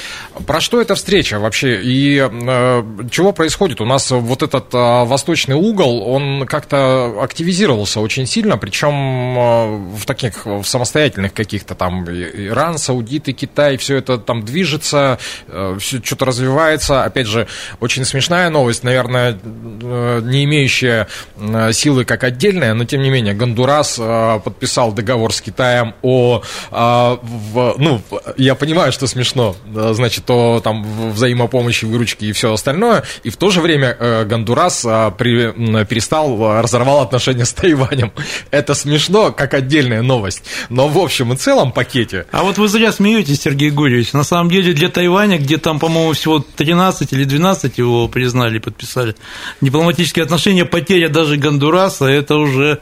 про 0.51 0.61
что 0.61 0.81
эта 0.81 0.97
встреча 0.97 1.39
вообще? 1.39 1.81
И 1.81 2.19
э, 2.19 2.83
чего 3.09 3.31
происходит? 3.33 3.81
У 3.81 3.85
нас 3.85 4.11
вот 4.11 4.43
этот 4.43 4.75
э, 4.75 5.05
восточный 5.05 5.55
угол, 5.55 6.03
он 6.03 6.45
как-то 6.45 7.23
активизировался 7.23 8.01
очень 8.01 8.27
сильно, 8.27 8.59
причем 8.59 8.91
э, 8.93 9.97
в 9.97 10.05
таких 10.07 10.47
в 10.47 10.65
самостоятельных 10.65 11.35
каких-то 11.35 11.77
там 11.77 12.05
Иран, 12.11 12.79
Саудиты, 12.79 13.33
Китай, 13.33 13.77
все 13.77 13.99
это 13.99 14.19
там 14.19 14.45
движется, 14.45 15.21
э, 15.47 15.77
все 15.79 16.03
что-то 16.03 16.25
развивается. 16.25 17.05
Опять 17.05 17.29
же, 17.29 17.47
очень 17.79 18.05
смешная 18.05 18.51
новость, 18.51 18.83
наверное, 18.83 19.39
э, 19.45 20.21
не 20.25 20.43
имеющая 20.43 21.07
э, 21.37 21.73
силы 21.73 22.05
как 22.05 22.25
отдельная, 22.25 22.75
но 22.75 22.85
тем 22.85 23.03
не 23.03 23.11
менее, 23.11 23.35
Гондурас 23.35 24.01
э, 24.01 24.41
подписал 24.43 24.91
договор 24.91 25.33
с 25.33 25.41
Китаем 25.41 25.95
о, 26.03 26.43
э, 26.73 27.17
в, 27.23 27.75
ну, 27.79 28.03
я 28.37 28.57
понимаю, 28.57 28.91
что 28.91 29.07
смешно, 29.07 29.55
значит, 29.73 30.29
о 30.29 30.40
там 30.63 31.13
взаимопомощи, 31.13 31.85
выручки 31.85 32.27
и 32.27 32.33
все 32.33 32.53
остальное. 32.53 33.05
И 33.23 33.31
в 33.31 33.37
то 33.37 33.51
же 33.51 33.61
время 33.61 33.97
э, 33.99 34.25
Гондурас 34.25 34.85
э, 34.85 35.13
при, 35.17 35.85
перестал, 35.85 36.61
разорвал 36.61 37.01
отношения 37.01 37.45
с 37.45 37.53
Тайванем. 37.53 38.13
Это 38.51 38.75
смешно, 38.75 39.33
как 39.33 39.55
отдельная 39.55 40.03
новость. 40.03 40.43
Но 40.69 40.89
в 40.89 40.99
общем 40.99 41.33
и 41.33 41.37
целом 41.37 41.73
пакете... 41.73 42.27
А 42.33 42.43
вот 42.43 42.59
вы 42.59 42.69
зря 42.69 42.93
смеетесь, 42.93 43.43
Сергей 43.43 43.71
Гурьевич. 43.71 44.13
На 44.13 44.25
самом 44.25 44.51
деле 44.51 44.73
для 44.73 44.89
Тайваня, 44.89 45.39
где 45.39 45.59
там, 45.59 45.79
по-моему, 45.79 46.13
всего 46.13 46.39
13 46.39 47.13
или 47.13 47.25
12 47.25 47.79
его 47.79 48.09
признали, 48.09 48.59
подписали, 48.59 49.15
дипломатические 49.61 50.25
отношения, 50.25 50.65
потеря 50.65 51.09
даже 51.09 51.37
Гондураса, 51.37 52.07
это 52.07 52.37
уже 52.37 52.81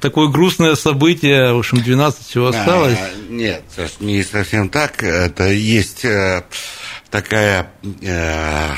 такое 0.00 0.28
грустное 0.28 0.74
событие. 0.74 1.52
В 1.52 1.58
общем, 1.58 1.80
12 1.82 2.26
всего 2.26 2.48
осталось. 2.48 2.98
А, 2.98 3.10
нет, 3.28 3.62
не 4.00 4.22
совсем 4.22 4.68
так. 4.68 5.02
Это 5.02 5.48
есть 5.48 6.04
э, 6.04 6.42
такая, 7.10 7.70
э, 8.02 8.70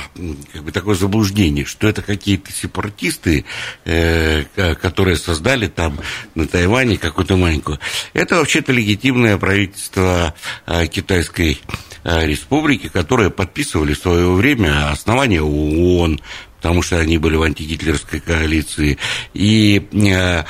как 0.52 0.62
бы 0.64 0.72
такое 0.72 0.94
заблуждение, 0.94 1.64
что 1.64 1.88
это 1.88 2.02
какие-то 2.02 2.52
сепаратисты, 2.52 3.44
э, 3.84 4.44
которые 4.80 5.16
создали 5.16 5.66
там 5.66 5.98
на 6.34 6.46
Тайване 6.46 6.98
какую-то 6.98 7.36
маленькую. 7.36 7.78
Это 8.12 8.36
вообще-то 8.36 8.72
легитимное 8.72 9.38
правительство 9.38 10.34
э, 10.66 10.86
Китайской 10.86 11.60
э, 12.04 12.26
республики, 12.26 12.88
которые 12.88 13.30
подписывали 13.30 13.94
в 13.94 13.98
свое 13.98 14.30
время 14.32 14.90
основание 14.90 15.42
ООН, 15.42 16.20
потому 16.60 16.82
что 16.82 16.98
они 16.98 17.18
были 17.18 17.36
в 17.36 17.42
антигитлерской 17.42 18.20
коалиции. 18.20 18.98
И 19.32 19.86
э, 19.92 20.42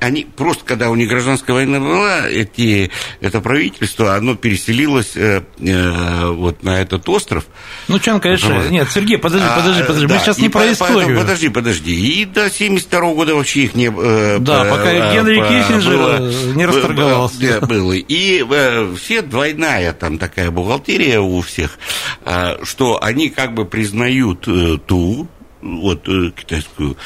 они 0.00 0.24
просто, 0.24 0.64
когда 0.64 0.88
у 0.90 0.94
них 0.94 1.08
гражданская 1.08 1.54
война 1.54 1.80
была, 1.80 2.28
эти, 2.28 2.90
это 3.20 3.40
правительство, 3.40 4.14
оно 4.14 4.36
переселилось 4.36 5.16
э, 5.16 5.42
э, 5.58 6.30
вот 6.30 6.62
на 6.62 6.80
этот 6.80 7.08
остров. 7.08 7.46
Ну, 7.88 7.98
Чан, 7.98 8.20
конечно, 8.20 8.48
Потому... 8.48 8.70
нет, 8.70 8.88
Сергей, 8.90 9.18
подожди, 9.18 9.46
подожди, 9.56 9.82
подожди, 9.82 10.04
а, 10.04 10.08
мы 10.08 10.14
да, 10.14 10.18
сейчас 10.20 10.38
не 10.38 10.48
про 10.48 10.72
историю. 10.72 11.18
Подожди, 11.18 11.48
подожди, 11.48 12.20
и 12.20 12.24
до 12.24 12.50
72 12.50 13.00
года 13.14 13.34
вообще 13.34 13.64
их 13.64 13.74
не... 13.74 13.86
Э, 13.86 14.38
да, 14.38 14.64
по, 14.64 14.76
пока 14.76 14.92
э, 14.92 15.14
Генри 15.14 15.40
по, 15.40 15.48
Киссинджер 15.48 15.96
было, 15.96 16.54
не 16.54 16.66
расторговался. 16.66 17.60
Было, 17.60 17.66
было. 17.66 17.92
И 17.92 18.44
э, 18.48 18.94
все 18.96 19.22
двойная 19.22 19.92
там 19.92 20.18
такая 20.18 20.50
бухгалтерия 20.50 21.20
у 21.20 21.40
всех, 21.40 21.78
э, 22.24 22.64
что 22.64 23.02
они 23.02 23.28
как 23.28 23.54
бы 23.54 23.64
признают 23.64 24.46
э, 24.46 24.78
ту 24.86 25.28
вот 25.60 26.08
э, 26.08 26.30
Китайскую 26.30 26.96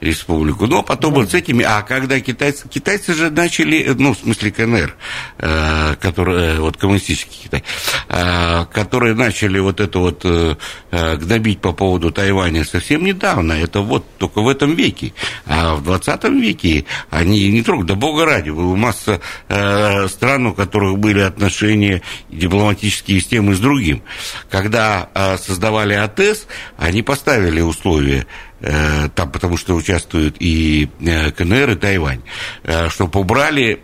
республику. 0.00 0.66
Но 0.66 0.82
потом 0.82 1.14
вот 1.14 1.30
с 1.30 1.34
этими, 1.34 1.64
а 1.64 1.82
когда 1.82 2.20
китайцы, 2.20 2.68
китайцы 2.68 3.14
же 3.14 3.30
начали, 3.30 3.94
ну, 3.98 4.14
в 4.14 4.18
смысле 4.18 4.50
КНР, 4.50 4.96
э, 5.38 5.96
который, 6.00 6.36
э, 6.36 6.60
вот 6.60 6.76
коммунистический 6.76 7.44
Китай, 7.44 7.64
э, 8.08 8.64
которые 8.72 9.14
начали 9.14 9.58
вот 9.58 9.80
это 9.80 9.98
вот 9.98 10.22
э, 10.24 10.56
э 10.90 11.16
гнобить 11.16 11.60
по 11.60 11.72
поводу 11.72 12.10
Тайваня 12.10 12.64
совсем 12.64 13.04
недавно, 13.04 13.52
это 13.52 13.80
вот 13.80 14.04
только 14.18 14.40
в 14.40 14.48
этом 14.48 14.74
веке. 14.74 15.12
А 15.46 15.74
в 15.74 15.84
20 15.84 16.24
веке 16.40 16.84
они 17.10 17.48
не 17.48 17.62
трогают, 17.62 17.88
да 17.88 17.94
бога 17.94 18.24
ради, 18.24 18.50
была 18.50 18.76
масса 18.76 19.20
э, 19.48 20.08
стран, 20.08 20.46
у 20.46 20.54
которых 20.54 20.98
были 20.98 21.20
отношения 21.20 22.02
дипломатические 22.30 23.20
с 23.20 23.26
тем 23.26 23.50
и 23.50 23.54
с 23.54 23.58
другим. 23.58 24.02
Когда 24.50 25.10
э, 25.14 25.36
создавали 25.38 25.94
АТС, 25.94 26.46
они 26.78 27.02
поставили 27.02 27.60
условия 27.60 27.97
условия, 27.98 28.26
э, 28.60 29.08
там, 29.14 29.30
потому 29.30 29.56
что 29.56 29.74
участвуют 29.74 30.36
и 30.40 30.88
э, 31.00 31.30
КНР, 31.30 31.70
и 31.70 31.74
Тайвань, 31.76 32.22
э, 32.64 32.88
чтобы 32.88 33.20
убрали 33.20 33.80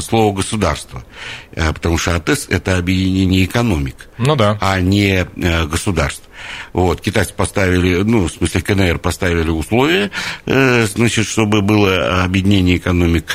слово 0.00 0.34
«государство», 0.34 1.04
потому 1.54 1.98
что 1.98 2.14
АТЭС– 2.14 2.46
это 2.50 2.76
объединение 2.76 3.44
экономик, 3.44 4.08
ну 4.18 4.36
да. 4.36 4.58
а 4.60 4.80
не 4.80 5.26
государств. 5.66 6.22
Вот, 6.72 7.00
китайцы 7.00 7.32
поставили, 7.34 8.02
ну, 8.02 8.28
в 8.28 8.32
смысле 8.32 8.60
КНР 8.60 8.98
поставили 8.98 9.48
условия, 9.48 10.10
значит, 10.44 11.26
чтобы 11.26 11.62
было 11.62 12.22
объединение 12.22 12.76
экономик 12.76 13.26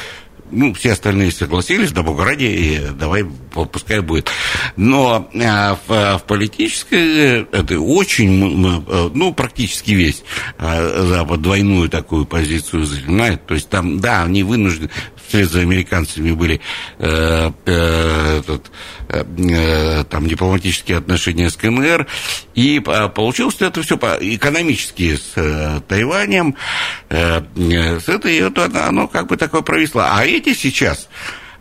ну, 0.52 0.74
все 0.74 0.94
остальные 0.94 1.32
согласились, 1.32 1.92
да 1.92 2.04
бога 2.04 2.26
ради, 2.26 2.82
давай, 2.94 3.26
пускай 3.72 4.02
будет. 4.02 4.30
Но 4.76 5.30
а, 5.34 5.78
в, 5.88 6.20
в 6.20 6.24
политической, 6.28 7.44
это 7.44 7.80
очень, 7.80 8.86
э, 8.88 9.10
ну, 9.14 9.34
практически 9.34 9.92
весь 9.92 10.24
Запад 10.60 11.42
двойную 11.42 11.90
такую 11.90 12.26
позицию 12.26 12.86
занимает. 12.86 13.46
То 13.46 13.54
есть 13.54 13.70
там, 13.70 14.00
да, 14.00 14.24
они 14.24 14.44
вынуждены, 14.44 14.90
вслед 15.32 15.50
за 15.50 15.62
американцами 15.62 16.32
были 16.32 16.60
э, 17.00 17.52
э, 17.66 18.40
этот, 18.40 18.68
э, 18.68 18.70
э 18.70 19.01
там 19.12 20.28
дипломатические 20.28 20.97
отношения 20.97 21.50
с 21.50 21.56
КНР, 21.56 22.08
и 22.56 22.82
а, 22.86 23.10
получилось 23.10 23.58
это 23.60 23.82
все 23.82 23.95
экономически 23.95 25.15
с 25.15 25.34
э, 25.36 25.82
Тайванем, 25.88 26.56
э, 27.10 27.41
с 28.00 28.08
этой, 28.08 28.38
это, 28.38 28.69
оно 28.88 29.08
как 29.08 29.28
бы 29.28 29.38
такое 29.38 29.62
провисло. 29.62 30.10
А 30.12 30.26
эти 30.26 30.54
сейчас, 30.54 31.10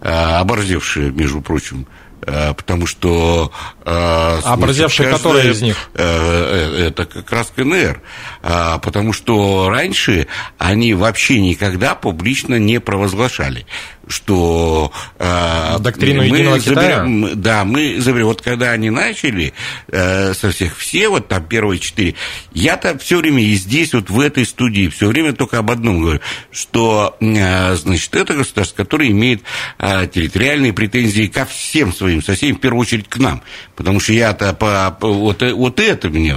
э, 0.01 0.09
оборзевшие, 0.09 1.11
между 1.11 1.41
прочим, 1.41 1.87
э, 2.23 2.55
потому 2.55 2.87
что... 2.87 3.53
Э, 3.85 4.41
Оборзевшие 4.45 5.11
которые 5.11 5.51
из 5.51 5.63
них? 5.63 5.91
Это 5.95 7.07
как 7.07 7.31
раз 7.33 7.53
КНР, 7.55 8.01
потому 8.43 9.13
что 9.13 9.69
раньше 9.71 10.29
они 10.59 10.95
вообще 10.95 11.41
никогда 11.41 11.95
публично 11.95 12.59
не 12.59 12.81
провозглашали 12.81 13.67
что 14.11 14.93
э, 15.19 15.79
доктрину 15.81 16.21
мы 16.21 16.27
единого 16.27 16.61
заберем, 16.61 17.23
Китая? 17.23 17.35
Да, 17.37 17.65
мы 17.65 18.01
заберем. 18.01 18.27
Вот 18.27 18.43
когда 18.43 18.73
они 18.73 18.91
начали 18.91 19.55
э, 19.89 20.35
со 20.35 20.51
всех 20.51 20.77
все, 20.77 21.09
вот 21.09 21.29
там 21.29 21.45
первые 21.45 21.79
четыре, 21.79 22.15
я-то 22.53 22.99
все 22.99 23.19
время 23.19 23.43
и 23.43 23.55
здесь, 23.55 23.95
вот 23.95 24.11
в 24.11 24.21
этой 24.21 24.45
студии, 24.45 24.89
все 24.89 25.07
время 25.09 25.33
только 25.33 25.59
об 25.59 25.71
одном 25.71 26.03
говорю, 26.03 26.21
что, 26.53 27.17
э, 27.21 27.75
значит, 27.77 28.15
это 28.15 28.35
государство, 28.35 28.77
которое 28.77 29.11
имеет 29.11 29.43
э, 29.79 30.07
территориальные 30.07 30.73
претензии 30.73 31.27
ко 31.27 31.47
всем 31.47 31.93
своим 31.93 32.11
своими 32.11 32.21
соседями, 32.21 32.57
в 32.57 32.61
первую 32.61 32.81
очередь 32.83 33.09
к 33.09 33.17
нам, 33.19 33.43
потому 33.77 34.01
что 34.01 34.13
я-то 34.13 34.53
по, 34.53 34.97
по 34.99 35.09
вот, 35.09 35.43
вот 35.43 35.81
это 35.81 36.09
мне, 36.09 36.37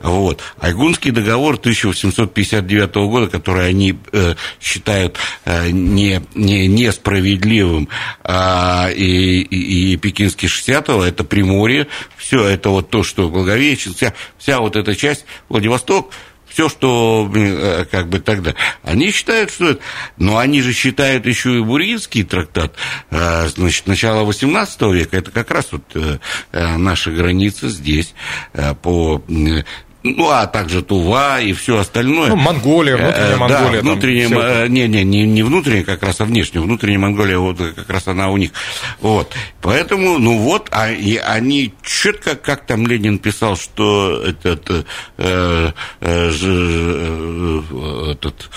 вот. 0.00 0.42
Айгунский 0.58 1.10
договор 1.10 1.54
1859 1.54 2.94
года, 2.94 3.28
который 3.28 3.68
они 3.68 3.98
э, 4.12 4.34
считают 4.60 5.16
э, 5.44 5.70
не, 5.70 6.22
не, 6.34 6.66
несправедливым, 6.96 7.88
а, 8.22 8.88
и, 8.90 9.40
и, 9.42 9.92
и 9.92 9.96
Пекинский 9.96 10.48
60-го, 10.48 11.04
это 11.04 11.24
Приморье, 11.24 11.86
все 12.16 12.44
это 12.44 12.70
вот 12.70 12.90
то, 12.90 13.02
что 13.02 13.28
Благовещен, 13.28 13.94
вся, 13.94 14.14
вся 14.38 14.60
вот 14.60 14.76
эта 14.76 14.94
часть, 14.94 15.24
Владивосток, 15.48 16.12
все, 16.48 16.70
что 16.70 17.30
э, 17.34 17.84
как 17.90 18.08
бы 18.08 18.18
тогда. 18.18 18.54
Они 18.82 19.10
считают, 19.10 19.50
что 19.50 19.70
это... 19.72 19.80
Но 20.16 20.38
они 20.38 20.62
же 20.62 20.72
считают 20.72 21.26
еще 21.26 21.58
и 21.58 21.60
Буринский 21.60 22.24
трактат, 22.24 22.74
э, 23.10 23.48
значит, 23.48 23.86
начала 23.86 24.22
XVIII 24.22 24.94
века. 24.94 25.18
Это 25.18 25.30
как 25.30 25.50
раз 25.50 25.68
вот 25.72 25.82
э, 25.94 26.18
наша 26.78 27.10
граница 27.10 27.68
здесь 27.68 28.14
по 28.80 29.22
ну, 30.14 30.30
а 30.30 30.46
также 30.46 30.82
Тува 30.82 31.40
и 31.40 31.52
все 31.52 31.78
остальное. 31.78 32.28
Ну, 32.28 32.36
Монголия, 32.36 32.96
внутренняя 32.96 33.36
Монголия. 33.36 33.82
Да, 33.82 33.90
внутренняя, 33.90 34.68
не, 34.68 34.88
не, 34.88 35.04
не, 35.04 35.26
не 35.26 35.42
внутренняя 35.42 35.84
как 35.84 36.02
раз, 36.02 36.20
а 36.20 36.24
внешняя. 36.24 36.60
Внутренняя 36.60 36.98
Монголия, 36.98 37.38
вот 37.38 37.58
как 37.58 37.88
раз 37.90 38.06
она 38.08 38.30
у 38.30 38.36
них. 38.36 38.50
Вот. 39.00 39.32
Поэтому, 39.62 40.18
ну 40.18 40.38
вот, 40.38 40.68
а, 40.70 40.90
и 40.90 41.16
они 41.16 41.72
четко, 41.82 42.36
как 42.36 42.66
там 42.66 42.86
Ленин 42.86 43.18
писал, 43.18 43.56
что 43.56 44.22
этот, 44.22 44.70
э, 44.70 44.82
э, 45.18 45.70
э, 46.00 46.30
э, 46.42 48.12
этот 48.12 48.50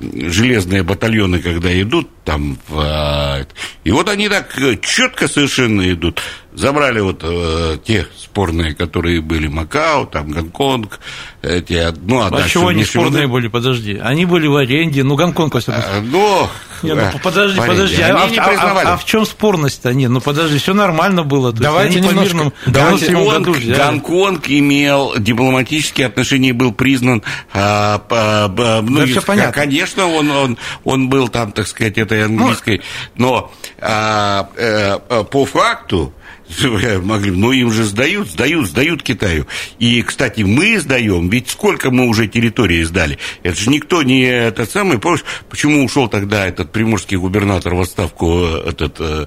железные 0.00 0.82
батальоны, 0.82 1.40
когда 1.40 1.80
идут 1.80 2.08
там, 2.24 2.58
в, 2.68 3.46
и 3.84 3.90
вот 3.90 4.08
они 4.08 4.28
так 4.28 4.56
четко 4.80 5.28
совершенно 5.28 5.92
идут. 5.92 6.20
Забрали 6.54 7.00
вот 7.00 7.20
э, 7.22 7.78
те 7.84 8.06
спорные, 8.16 8.74
которые 8.76 9.20
были 9.20 9.48
Макао, 9.48 10.06
там 10.06 10.30
Гонконг, 10.30 11.00
эти, 11.42 11.92
ну, 12.06 12.20
а, 12.20 12.28
а 12.28 12.30
дальше... 12.30 12.50
чего 12.50 12.68
они 12.68 12.84
спорные 12.84 13.26
были, 13.26 13.48
подожди? 13.48 13.98
Они 14.00 14.24
были 14.24 14.46
в 14.46 14.54
аренде, 14.54 15.02
ну, 15.02 15.16
Гонконг, 15.16 15.52
во 15.52 15.60
всяком 15.60 15.82
случае. 15.82 16.02
Ну, 16.12 16.48
не, 16.84 16.94
ну, 16.94 17.02
подожди, 17.20 17.58
подожди, 17.58 18.00
а, 18.02 18.16
а, 18.16 18.80
а, 18.80 18.92
а 18.92 18.96
в 18.96 19.04
чем 19.04 19.26
спорность-то? 19.26 19.92
Нет, 19.94 20.10
ну, 20.10 20.20
подожди, 20.20 20.58
все 20.58 20.74
нормально 20.74 21.24
было. 21.24 21.52
То 21.52 21.60
давайте 21.60 21.98
есть, 21.98 22.08
немножко... 22.08 22.36
Мирным, 22.36 22.52
давайте 22.66 23.12
Гонконг, 23.12 23.46
году 23.46 23.76
Гонконг 23.76 24.44
имел 24.46 25.14
дипломатические 25.18 26.06
отношения, 26.06 26.52
был 26.52 26.70
признан... 26.70 27.24
А, 27.52 28.00
а, 28.10 28.82
ну, 28.82 29.00
да, 29.00 29.06
все 29.06 29.22
понятно. 29.22 29.52
Конечно, 29.52 30.06
он, 30.06 30.30
он, 30.30 30.58
он 30.84 31.08
был 31.08 31.26
там, 31.26 31.50
так 31.50 31.66
сказать, 31.66 31.98
этой 32.14 32.24
английской, 32.24 32.82
ну, 33.16 33.28
но 33.30 33.52
а, 33.80 34.48
а, 34.56 35.24
по 35.24 35.44
факту 35.44 36.12
могли, 37.02 37.30
ну 37.30 37.52
им 37.52 37.72
же 37.72 37.84
сдают, 37.84 38.30
сдают, 38.30 38.68
сдают 38.68 39.02
Китаю. 39.02 39.46
И, 39.78 40.02
кстати, 40.02 40.42
мы 40.42 40.78
сдаем, 40.78 41.28
ведь 41.28 41.50
сколько 41.50 41.90
мы 41.90 42.06
уже 42.06 42.26
территории 42.28 42.82
сдали. 42.82 43.18
Это 43.42 43.58
же 43.58 43.70
никто 43.70 44.02
не 44.02 44.22
этот 44.22 44.70
самый, 44.70 44.98
помнишь, 44.98 45.24
почему 45.48 45.84
ушел 45.84 46.08
тогда 46.08 46.46
этот 46.46 46.72
приморский 46.72 47.16
губернатор 47.16 47.74
в 47.74 47.80
отставку, 47.80 48.44
этот, 48.44 48.96
э, 49.00 49.26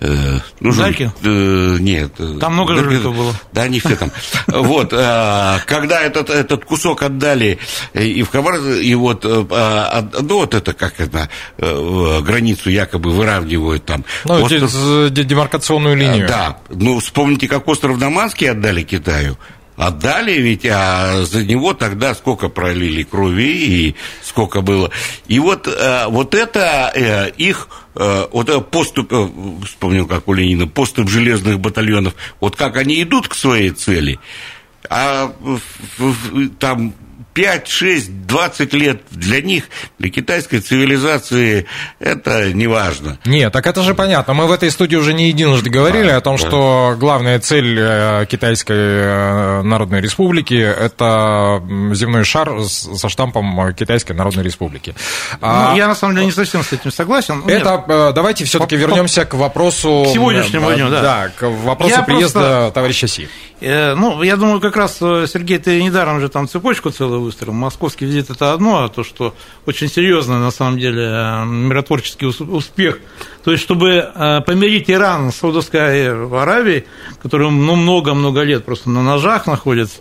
э, 0.00 0.38
ну, 0.60 0.74
Дальки? 0.74 1.12
Э, 1.22 1.76
нет. 1.78 2.12
Там 2.40 2.54
много 2.54 2.74
да, 2.74 2.82
жуликов 2.82 3.16
было. 3.16 3.34
Да, 3.52 3.68
не 3.68 3.80
все 3.80 3.96
там. 3.96 4.10
Вот, 4.46 4.92
э, 4.92 5.58
когда 5.66 6.00
этот, 6.00 6.30
этот 6.30 6.64
кусок 6.64 7.02
отдали 7.02 7.58
и 7.94 8.22
в 8.22 8.30
Хабар, 8.30 8.60
и 8.60 8.94
вот, 8.94 9.24
э, 9.24 9.44
а, 9.50 10.08
ну, 10.20 10.38
вот 10.38 10.54
это, 10.54 10.72
как 10.72 11.00
это, 11.00 11.28
э, 11.58 12.20
границу 12.22 12.70
якобы 12.70 13.10
выравнивают 13.10 13.84
там. 13.84 14.04
Ну, 14.24 14.48
демаркационную 14.48 15.96
линию. 15.96 16.26
Да, 16.28 16.51
ну, 16.70 16.98
вспомните, 17.00 17.48
как 17.48 17.68
остров 17.68 17.98
Даманский 17.98 18.50
отдали 18.50 18.82
Китаю. 18.82 19.36
Отдали, 19.76 20.32
ведь 20.32 20.66
а 20.66 21.24
за 21.24 21.44
него 21.44 21.72
тогда 21.72 22.14
сколько 22.14 22.48
пролили 22.48 23.04
крови 23.04 23.88
и 23.88 23.96
сколько 24.22 24.60
было. 24.60 24.90
И 25.28 25.38
вот, 25.38 25.66
а, 25.66 26.08
вот 26.08 26.34
это 26.34 26.92
а, 26.94 27.26
их 27.26 27.68
а, 27.94 28.28
вот 28.32 28.70
поступ, 28.70 29.12
вспомнил, 29.64 30.06
как 30.06 30.28
у 30.28 30.34
Ленина, 30.34 30.68
поступ 30.68 31.08
железных 31.08 31.58
батальонов, 31.58 32.14
вот 32.38 32.54
как 32.54 32.76
они 32.76 33.02
идут 33.02 33.28
к 33.28 33.34
своей 33.34 33.70
цели, 33.70 34.20
а 34.90 35.32
там 36.58 36.94
5, 37.34 37.68
6, 37.68 38.26
20 38.26 38.74
лет 38.74 39.02
для 39.10 39.40
них, 39.40 39.64
для 39.98 40.10
китайской 40.10 40.60
цивилизации 40.60 41.66
это 41.98 42.52
не 42.52 42.66
важно. 42.66 43.18
Нет, 43.24 43.52
так 43.52 43.66
это 43.66 43.82
же 43.82 43.94
понятно. 43.94 44.34
Мы 44.34 44.46
в 44.46 44.52
этой 44.52 44.70
студии 44.70 44.96
уже 44.96 45.14
не 45.14 45.28
единожды 45.28 45.70
говорили 45.70 46.08
а, 46.08 46.18
о 46.18 46.20
том, 46.20 46.36
да. 46.36 46.46
что 46.46 46.96
главная 46.98 47.38
цель 47.40 47.78
э, 47.78 48.26
Китайской 48.28 48.76
э, 48.76 49.62
Народной 49.62 50.00
Республики– 50.00 50.54
это 50.54 51.62
земной 51.92 52.24
шар 52.24 52.62
со 52.64 53.08
штампом 53.08 53.72
Китайской 53.74 54.12
Народной 54.12 54.44
Республики. 54.44 54.94
Ну, 55.32 55.38
а, 55.40 55.74
я, 55.74 55.88
на 55.88 55.94
самом 55.94 56.14
деле, 56.14 56.26
не 56.26 56.32
совсем 56.32 56.62
с 56.62 56.72
этим 56.72 56.92
согласен. 56.92 57.42
Это, 57.46 57.70
Нет. 57.70 57.84
Э, 57.88 58.12
давайте 58.14 58.44
все-таки 58.44 58.76
вернемся 58.76 59.24
к 59.24 59.34
вопросу… 59.34 60.04
К 60.06 60.12
сегодняшнему 60.12 60.70
дню, 60.72 60.90
да. 60.90 61.02
Да, 61.02 61.28
к 61.34 61.48
вопросу 61.48 61.94
я 61.94 62.02
приезда 62.02 62.40
просто... 62.40 62.70
товарища 62.74 63.08
Си. 63.08 63.28
Ну, 63.60 64.22
я 64.22 64.36
думаю, 64.36 64.60
как 64.60 64.76
раз, 64.76 64.96
Сергей, 64.98 65.58
ты 65.58 65.80
недаром 65.82 66.20
же 66.20 66.28
там 66.28 66.48
цепочку 66.48 66.90
целую 66.90 67.21
выстрел. 67.22 67.52
Московский 67.52 68.06
визит– 68.06 68.30
это 68.30 68.52
одно, 68.52 68.84
а 68.84 68.88
то, 68.88 69.04
что 69.04 69.34
очень 69.66 69.88
серьезный, 69.88 70.36
на 70.36 70.50
самом 70.50 70.78
деле, 70.78 71.02
э, 71.02 71.44
миротворческий 71.44 72.26
успех. 72.26 72.98
То 73.44 73.52
есть, 73.52 73.62
чтобы 73.62 73.88
э, 73.90 74.40
помирить 74.46 74.90
Иран 74.90 75.32
с 75.32 75.36
Саудовской 75.36 76.10
Аравией, 76.10 76.84
который 77.22 77.50
ну, 77.50 77.76
много-много 77.76 78.42
лет 78.42 78.64
просто 78.64 78.90
на 78.90 79.02
ножах 79.02 79.46
находится, 79.46 80.00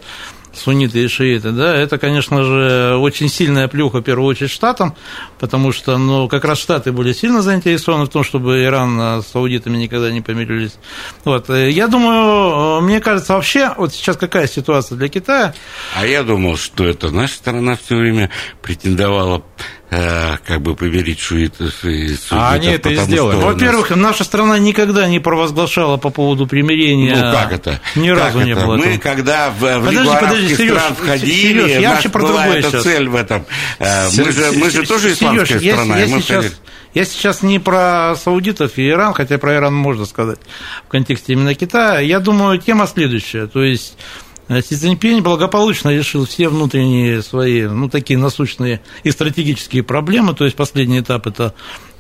сунниты 0.54 1.04
и 1.04 1.08
шииты, 1.08 1.52
да, 1.52 1.76
это, 1.76 1.98
конечно 1.98 2.44
же, 2.44 2.98
очень 2.98 3.30
сильная 3.30 3.68
плюха, 3.68 4.00
в 4.00 4.04
первую 4.04 4.28
очередь, 4.28 4.52
Штатам, 4.52 4.96
потому 5.40 5.72
что, 5.72 5.98
ну, 5.98 6.28
как 6.28 6.46
раз 6.46 6.60
Штаты 6.60 6.92
были 6.92 7.14
сильно 7.14 7.42
заинтересованы 7.42 8.06
в 8.06 8.10
том, 8.10 8.24
чтобы 8.24 8.64
Иран 8.64 9.22
с 9.22 9.28
саудитами 9.28 9.78
никогда 9.78 10.12
не 10.12 10.22
помирились. 10.22 10.78
Вот. 11.24 11.50
Я 11.50 11.88
думаю, 11.88 12.82
мне 12.82 13.00
кажется, 13.00 13.34
вообще, 13.34 13.74
вот 13.78 13.94
сейчас 13.94 14.18
какая 14.18 14.48
ситуация 14.48 14.98
для 14.98 15.08
Китая? 15.08 15.54
А 15.96 16.06
я 16.06 16.24
думал, 16.24 16.58
что 16.58 16.86
это 16.86 17.12
наша 17.12 17.36
страна 17.36 17.78
все 17.78 17.96
время 17.96 18.30
претендовала 18.62 19.32
Э, 19.32 19.51
как 19.90 20.62
бы 20.62 20.74
помирить 20.74 21.20
шуитов 21.20 21.84
и 21.84 22.08
суннитов. 22.08 22.32
А 22.32 22.54
они 22.54 22.68
это 22.68 22.90
и 22.90 22.96
сделали. 22.96 23.36
Во-первых, 23.42 23.90
нас... 23.90 24.00
наша 24.00 24.24
страна 24.24 24.58
никогда 24.58 25.08
не 25.08 25.20
провозглашала 25.20 25.98
по 25.98 26.10
поводу 26.10 26.48
примирения. 26.48 27.16
Ну, 27.16 27.32
как 27.34 27.52
это? 27.52 27.82
Ни 27.96 28.08
как 28.08 28.18
разу 28.18 28.40
это? 28.40 28.48
не 28.48 28.56
было. 28.56 28.78
Мы, 28.78 28.86
этого. 28.86 29.02
когда 29.02 29.50
в, 29.50 29.60
в 29.60 29.86
подожди, 29.86 30.10
подожди, 30.22 30.56
Сереж, 30.56 30.72
стран 30.72 30.96
входили, 30.96 31.68
Сереж, 31.68 31.82
я 31.82 31.90
вообще 31.92 32.10
про 32.10 32.46
эта 32.46 32.70
сейчас. 32.70 32.84
цель 32.84 33.10
в 33.10 33.16
этом. 33.16 33.46
Э, 33.80 34.08
мы 34.18 34.32
же, 34.32 34.52
мы 34.54 34.70
же 34.70 34.84
тоже 34.88 35.12
исламская 35.12 35.60
Сереж, 35.60 35.74
страна. 35.74 35.98
Я, 35.98 36.06
я, 36.06 36.22
сейчас, 36.22 36.46
я 36.94 37.06
сейчас 37.06 37.42
не 37.42 37.60
про 37.60 38.16
саудитов 38.16 38.78
и 38.78 38.88
Иран, 38.88 39.14
хотя 39.14 39.38
про 39.40 39.56
Иран 39.56 39.76
можно 39.76 40.06
сказать 40.06 40.40
в 40.86 40.88
контексте 40.88 41.34
именно 41.34 41.54
Китая. 41.54 42.00
Я 42.00 42.22
думаю, 42.22 42.60
тема 42.60 42.88
следующая. 42.88 43.48
То 43.48 43.62
есть 43.62 43.98
Э, 43.98 44.31
Си 44.50 44.76
Цзиньпинь 44.76 45.22
благополучно 45.22 45.90
решил 45.90 46.26
все 46.26 46.50
внутренние 46.50 47.22
свои, 47.22 47.64
ну, 47.64 47.88
такие 47.88 48.20
насущные 48.20 48.82
и 49.04 49.12
стратегические 49.12 49.84
проблемы. 49.84 50.34
То 50.34 50.46
есть 50.46 50.58
последний 50.58 51.00
этап 51.00 51.28
это 51.28 51.54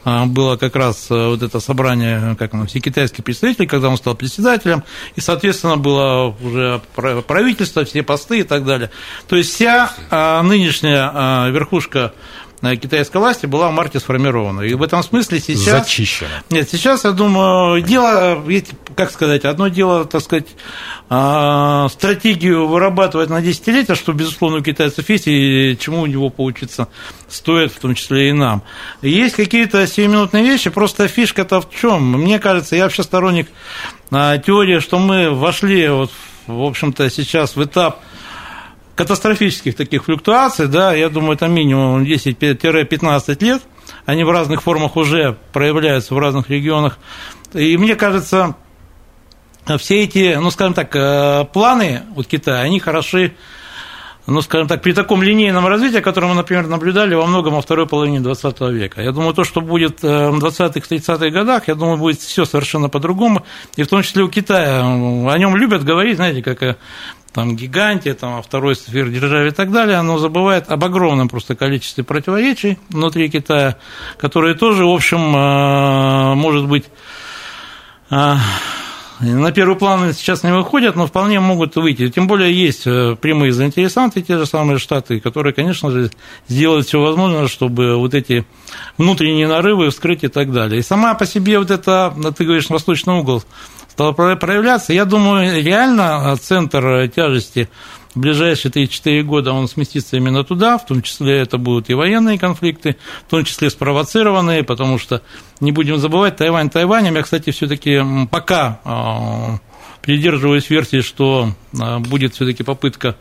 а, 0.04 0.25
было 0.25 0.58
как 0.58 0.75
раз 0.75 1.08
э, 1.12 1.27
вот 1.27 1.43
это 1.43 1.60
собрание, 1.60 2.36
как 2.38 2.54
оно, 2.54 2.65
все 2.65 2.80
китайские 2.80 3.23
представители, 3.23 3.67
когда 3.67 3.89
он 3.89 3.97
стал 3.97 4.15
председателем, 4.15 4.84
и, 5.15 5.21
соответственно, 5.21 5.77
было 5.77 6.36
уже 6.41 6.82
правительство, 6.95 7.86
все 7.86 8.01
посты 8.01 8.39
и 8.39 8.43
так 8.43 8.65
далее. 8.65 8.89
То 9.27 9.36
есть 9.36 9.54
вся 9.54 9.93
а, 10.10 10.41
нынешняя 10.41 11.12
а, 11.13 11.49
верхушка 11.49 12.13
китайской 12.76 13.17
власти 13.17 13.45
была 13.47 13.69
в 13.69 13.74
марте 13.74 14.00
сформирована. 14.00 14.62
И 14.62 14.74
в 14.74 14.84
этом 14.84 15.04
смысле 15.04 15.39
сейчас... 15.39 15.80
Зачищена. 15.80 16.43
Нет, 16.50 16.69
сейчас, 16.69 17.04
я 17.04 17.12
думаю, 17.12 17.82
дело, 17.82 18.43
как 18.95 19.12
сказать, 19.12 19.45
одно 19.45 19.67
дело, 19.67 20.06
так 20.06 20.21
сказать, 20.21 20.47
а, 21.10 21.89
стратегию 21.89 22.67
вырабатывать 22.67 23.30
на 23.30 23.41
десятилетия, 23.41 23.95
что, 23.95 24.13
безусловно, 24.13 24.60
у 24.60 24.62
китайцев 24.62 25.10
есть, 25.10 25.28
и 25.28 25.76
чему 25.80 26.02
у 26.02 26.06
него 26.06 26.30
поучиться 26.30 26.88
стоит, 27.28 27.71
в 27.71 27.80
том 27.80 27.95
числе 27.95 28.30
и 28.30 28.32
нам. 28.34 28.62
Есть 29.02 29.36
какие-то 29.36 29.86
сиюминутные 29.88 30.43
вещи, 30.43 30.69
просто 30.69 31.08
фишка-то 31.08 31.62
в 31.62 31.69
чем? 31.69 32.12
Мне 32.12 32.39
кажется, 32.39 32.76
я 32.76 32.84
вообще 32.84 33.04
сторонник 33.04 33.47
а, 34.12 34.38
теории, 34.38 34.80
что 34.80 35.00
мы 35.00 35.32
вошли, 35.32 35.89
вот, 35.89 36.12
в 36.47 36.62
общем-то, 36.62 37.10
сейчас 37.10 37.56
в 37.56 37.63
этап 37.63 38.02
катастрофических 38.95 39.75
таких 39.75 40.06
флюктуаций, 40.06 40.67
да, 40.67 40.93
я 40.93 41.10
думаю, 41.10 41.34
это 41.34 41.47
минимум 41.47 42.04
10-15 42.04 43.43
лет, 43.43 43.62
они 44.06 44.23
в 44.23 44.30
разных 44.30 44.62
формах 44.63 44.95
уже 44.95 45.38
проявляются 45.54 46.13
в 46.13 46.19
разных 46.19 46.49
регионах, 46.49 46.97
и 47.54 47.77
мне 47.77 47.95
кажется, 47.95 48.56
все 49.77 50.04
эти, 50.04 50.36
ну, 50.36 50.51
скажем 50.51 50.73
так, 50.73 50.95
э, 50.95 51.45
планы 51.54 52.04
вот 52.15 52.27
Китая, 52.27 52.62
они 52.62 52.80
хороши 52.80 53.34
ну, 54.27 54.41
скажем 54.41 54.67
так, 54.67 54.81
при 54.81 54.93
таком 54.93 55.23
линейном 55.23 55.65
развитии, 55.67 55.99
которое 55.99 56.27
мы, 56.27 56.36
например, 56.36 56.67
наблюдали 56.67 57.15
во 57.15 57.25
многом 57.25 57.55
во 57.55 57.62
второй 57.62 57.88
половине 57.88 58.19
20 58.19 58.62
века. 58.62 59.01
Я 59.01 59.12
думаю, 59.12 59.34
то, 59.34 59.43
что 59.43 59.62
будет 59.62 60.03
э, 60.03 60.29
в 60.29 60.43
20-30-х 60.43 61.29
годах, 61.29 61.67
я 61.67 61.75
думаю, 61.75 61.97
будет 61.97 62.19
все 62.19 62.45
совершенно 62.45 62.88
по-другому, 62.88 63.43
и 63.75 63.84
в 63.84 63.88
том 63.88 64.03
числе 64.03 64.23
у 64.23 64.29
Китая. 64.29 64.81
О 64.84 65.38
нем 65.38 65.55
любят 65.55 65.84
говорить, 65.84 66.17
знаете, 66.17 66.43
как 66.43 66.62
о 66.62 66.77
там, 67.34 67.55
гиганте, 67.55 68.13
там, 68.13 68.38
о 68.38 68.41
второй 68.41 68.75
сверхдержаве 68.75 69.49
и 69.49 69.51
так 69.51 69.71
далее, 69.71 69.97
оно 69.97 70.17
забывает 70.17 70.69
об 70.69 70.84
огромном 70.84 71.29
просто 71.29 71.55
количестве 71.55 72.03
противоречий 72.03 72.77
внутри 72.89 73.29
Китая, 73.29 73.77
которые 74.17 74.55
тоже, 74.55 74.86
в 74.86 74.91
общем, 74.91 75.36
э, 75.36 76.36
может 76.36 76.67
быть, 76.67 76.86
э, 78.10 78.36
на 79.21 79.51
первый 79.51 79.75
план 79.75 80.13
сейчас 80.13 80.43
не 80.43 80.51
выходят, 80.51 80.95
но 80.95 81.05
вполне 81.05 81.39
могут 81.39 81.75
выйти. 81.75 82.10
Тем 82.10 82.27
более 82.27 82.51
есть 82.53 82.84
э, 82.86 83.15
прямые 83.19 83.53
заинтересанты, 83.53 84.21
те 84.21 84.38
же 84.38 84.45
самые 84.45 84.79
Штаты, 84.79 85.19
которые, 85.19 85.53
конечно 85.53 85.91
же, 85.91 86.10
сделают 86.47 86.88
все 86.88 86.99
возможное, 86.99 87.47
чтобы 87.47 87.97
вот 87.97 88.15
эти 88.15 88.45
внутренние 88.97 89.47
нарывы 89.47 89.89
вскрыть 89.91 90.23
и 90.23 90.27
так 90.27 90.51
далее. 90.51 90.79
И 90.79 90.84
сама 90.84 91.13
по 91.13 91.25
себе 91.25 91.60
вот 91.60 91.69
это, 91.69 92.13
ты 92.36 92.45
говоришь, 92.45 92.69
восточный 92.69 93.13
угол 93.13 93.43
стал 93.89 94.13
проявляться. 94.13 94.93
Я 94.93 95.05
думаю, 95.05 95.63
реально 95.63 96.36
центр 96.41 97.07
тяжести 97.10 97.69
в 98.13 98.19
ближайшие 98.19 98.71
3-4 98.71 99.21
года 99.24 99.54
он 99.54 99.67
сместится 99.67 100.17
именно 100.17 100.43
туда, 100.43 100.78
в 100.78 100.86
том 100.86 101.02
числе 101.02 101.39
это 101.39 101.58
будут 101.58 101.89
и 101.89 101.93
военные 101.93 102.38
конфликты, 102.38 102.97
в 103.28 103.30
том 103.30 103.45
числе 103.45 103.69
спровоцированные, 103.69 104.63
потому 104.63 104.97
что, 104.97 105.21
не 105.60 105.71
будем 105.71 105.97
забывать, 105.97 106.36
Тайвань 106.36 106.69
Тайванем, 106.69 107.15
я, 107.15 107.24
кстати, 107.24 107.52
все 107.52 107.67
таки 107.67 108.02
пока 108.30 108.80
а, 108.84 109.60
придерживаюсь 110.02 110.69
версии, 110.69 111.02
что 111.02 111.52
а, 111.80 112.00
будет 112.00 112.34
все 112.34 112.45
таки 112.45 112.63
попытка 112.63 113.15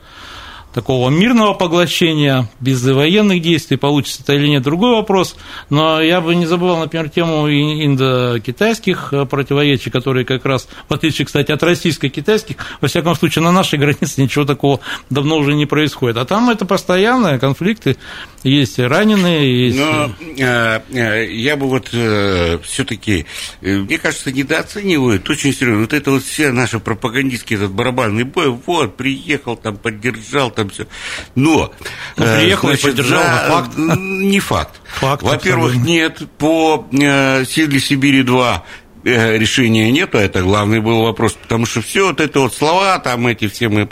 такого 0.72 1.10
мирного 1.10 1.54
поглощения, 1.54 2.48
без 2.60 2.82
военных 2.84 3.42
действий, 3.42 3.76
получится 3.76 4.22
это 4.22 4.34
или 4.34 4.48
нет, 4.48 4.62
другой 4.62 4.96
вопрос. 4.96 5.36
Но 5.68 6.00
я 6.00 6.20
бы 6.20 6.34
не 6.34 6.46
забывал, 6.46 6.78
например, 6.78 7.08
тему 7.08 7.48
индо-китайских 7.48 9.12
э, 9.12 9.26
противоречий, 9.26 9.90
которые 9.90 10.24
как 10.24 10.44
раз, 10.44 10.68
в 10.88 10.94
отличие, 10.94 11.26
кстати, 11.26 11.52
от 11.52 11.62
российско-китайских, 11.62 12.56
во 12.80 12.88
всяком 12.88 13.14
случае, 13.14 13.44
на 13.44 13.52
нашей 13.52 13.78
границе 13.80 14.22
ничего 14.22 14.44
такого 14.44 14.80
давно 15.10 15.38
уже 15.38 15.54
не 15.54 15.66
происходит. 15.66 16.16
А 16.16 16.24
там 16.24 16.50
это 16.50 16.64
постоянные 16.64 17.38
конфликты, 17.38 17.96
есть 18.42 18.78
раненые, 18.78 19.66
есть... 19.66 19.78
Но 19.78 20.10
э, 20.38 20.80
э, 20.92 21.32
я 21.32 21.56
бы 21.56 21.68
вот 21.68 21.88
все-таки, 22.64 23.26
э, 23.60 23.76
мне 23.78 23.98
кажется, 23.98 24.32
недооценивают 24.32 25.28
очень 25.28 25.52
серьезно. 25.52 25.82
Вот 25.82 25.92
это 25.92 26.10
вот 26.12 26.22
все 26.22 26.50
наши 26.50 26.78
пропагандистские 26.78 27.58
этот 27.58 27.72
барабанный 27.72 28.24
бой, 28.24 28.48
вот, 28.50 28.96
приехал 28.96 29.56
там, 29.56 29.76
поддержал 29.76 30.50
там 30.60 30.70
все. 30.70 30.86
Но... 31.34 31.72
Ну, 32.16 32.24
приехал 32.24 32.68
значит, 32.68 32.84
и 32.84 32.88
поддержал, 32.88 33.22
да, 33.22 33.48
факт. 33.48 33.76
Не 33.76 34.40
факт. 34.40 34.80
Факт, 35.00 35.22
Во-первых, 35.22 35.76
нет, 35.76 36.22
по 36.38 36.86
э, 36.92 37.44
«Силе 37.44 37.80
Сибири-2» 37.80 38.60
решения 39.02 39.90
нету, 39.90 40.18
это 40.18 40.42
главный 40.42 40.80
был 40.80 41.04
вопрос, 41.04 41.32
потому 41.32 41.64
что 41.64 41.80
все 41.80 42.08
вот 42.08 42.20
это 42.20 42.40
вот 42.40 42.54
слова, 42.54 42.98
там 42.98 43.26
эти 43.26 43.48
все 43.48 43.70
мы 43.70 43.88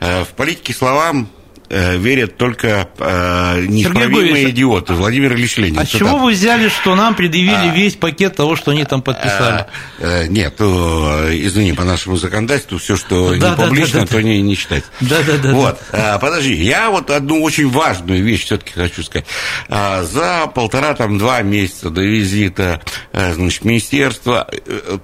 в 0.00 0.28
политике 0.36 0.74
словам 0.74 1.28
Э, 1.43 1.43
верят 1.74 2.36
только 2.36 2.88
э, 2.98 3.66
неисправимые 3.66 4.50
идиоты. 4.50 4.94
Владимир 4.94 5.34
Ильич 5.34 5.56
Ленин. 5.56 5.78
А 5.78 5.86
чего 5.86 6.18
вы 6.18 6.32
взяли, 6.32 6.68
что 6.68 6.94
нам 6.94 7.14
предъявили 7.14 7.68
а, 7.68 7.74
весь 7.74 7.94
пакет 7.94 8.36
того, 8.36 8.56
что 8.56 8.70
они 8.70 8.84
там 8.84 9.02
подписали? 9.02 9.66
А, 10.00 10.26
нет, 10.26 10.56
то, 10.56 11.26
извини, 11.30 11.72
по 11.72 11.84
нашему 11.84 12.16
законодательству 12.16 12.78
все, 12.78 12.96
что 12.96 13.30
да, 13.30 13.34
не 13.34 13.40
да, 13.40 13.52
публично, 13.54 14.00
да, 14.00 14.06
да, 14.06 14.12
то 14.12 14.22
не, 14.22 14.40
не. 14.40 14.54
Да, 15.00 15.22
да, 15.26 15.38
да. 15.42 15.52
Вот, 15.52 15.78
да. 15.90 16.14
А, 16.14 16.18
подожди, 16.18 16.54
я 16.54 16.90
вот 16.90 17.10
одну 17.10 17.42
очень 17.42 17.68
важную 17.68 18.22
вещь 18.22 18.44
все-таки 18.44 18.72
хочу 18.72 19.02
сказать. 19.02 19.26
А, 19.68 20.04
за 20.04 20.46
полтора, 20.46 20.94
там, 20.94 21.18
два 21.18 21.42
месяца 21.42 21.90
до 21.90 22.02
визита, 22.02 22.80
а, 23.12 23.32
значит, 23.34 23.64
министерства, 23.64 24.48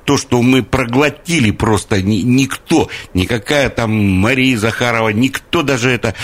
то, 0.05 0.17
что 0.17 0.41
мы 0.43 0.63
проглотили 0.63 1.51
просто 1.51 2.01
ни, 2.01 2.19
никто, 2.19 2.89
никакая 3.15 3.71
там 3.71 3.91
Мария 3.93 4.57
Захарова, 4.57 5.09
никто 5.09 5.63
даже 5.63 5.91
это 5.91 6.15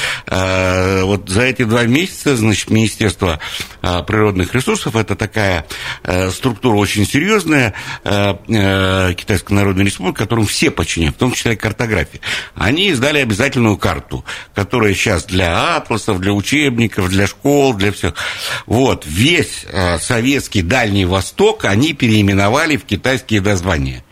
вот 1.05 1.29
за 1.29 1.43
эти 1.43 1.65
два 1.65 1.85
месяца, 1.85 2.37
значит, 2.37 2.71
Министерство 2.71 3.39
а, 3.83 4.03
природных 4.03 4.55
ресурсов, 4.55 4.97
это 4.97 5.15
такая 5.15 5.67
а, 6.03 6.31
структура 6.31 6.77
очень 6.77 7.07
серьезная, 7.07 7.75
Китайская 8.05 9.55
Народная 9.55 9.85
Республика, 9.85 10.25
которым 10.25 10.47
все 10.47 10.71
подчинены, 10.71 11.13
в 11.13 11.17
том 11.17 11.33
числе 11.33 11.55
и 11.55 11.57
картография. 11.57 12.21
Они 12.55 12.89
издали 12.89 13.19
обязательную 13.19 13.77
карту, 13.77 14.25
которая 14.55 14.95
сейчас 14.95 15.25
для 15.25 15.77
атласов, 15.77 16.21
для 16.21 16.33
учебников, 16.33 17.09
для 17.09 17.27
школ, 17.27 17.75
для 17.75 17.93
всех. 17.93 18.15
Вот, 18.67 19.05
весь 19.07 19.67
советский 20.01 20.63
Дальний 20.63 21.05
Восток 21.05 21.65
они 21.65 21.93
переименовали 21.93 22.77
в 22.77 22.85
китайские 22.85 23.41
названия 23.41 24.03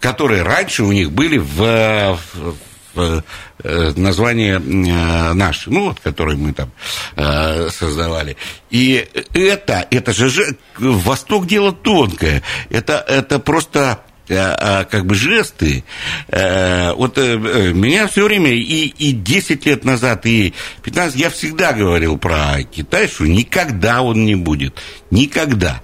которые 0.00 0.42
раньше 0.42 0.82
у 0.82 0.92
них 0.92 1.12
были 1.12 1.36
в, 1.36 2.18
в 2.34 2.69
Э, 2.94 3.92
название 3.94 4.56
э, 4.56 5.32
наше, 5.34 5.70
ну, 5.70 5.88
вот, 5.88 6.00
которое 6.00 6.36
мы 6.36 6.52
там 6.54 6.70
э, 7.16 7.68
создавали. 7.70 8.36
И 8.70 9.06
это, 9.34 9.86
это 9.90 10.12
же, 10.12 10.56
Восток 10.78 11.46
дело 11.46 11.72
тонкое. 11.72 12.42
Это, 12.70 13.04
это 13.06 13.38
просто 13.38 14.00
как 14.30 15.06
бы 15.06 15.14
жесты. 15.14 15.84
Вот 16.28 17.16
меня 17.18 18.06
все 18.06 18.24
время 18.24 18.52
и, 18.52 18.86
и 18.86 19.12
10 19.12 19.66
лет 19.66 19.84
назад, 19.84 20.26
и 20.26 20.54
15, 20.82 21.18
я 21.18 21.30
всегда 21.30 21.72
говорил 21.72 22.16
про 22.18 22.62
Китай, 22.62 23.08
что 23.08 23.26
никогда 23.26 24.02
он 24.02 24.24
не 24.24 24.36
будет. 24.36 24.80
Никогда. 25.10 25.82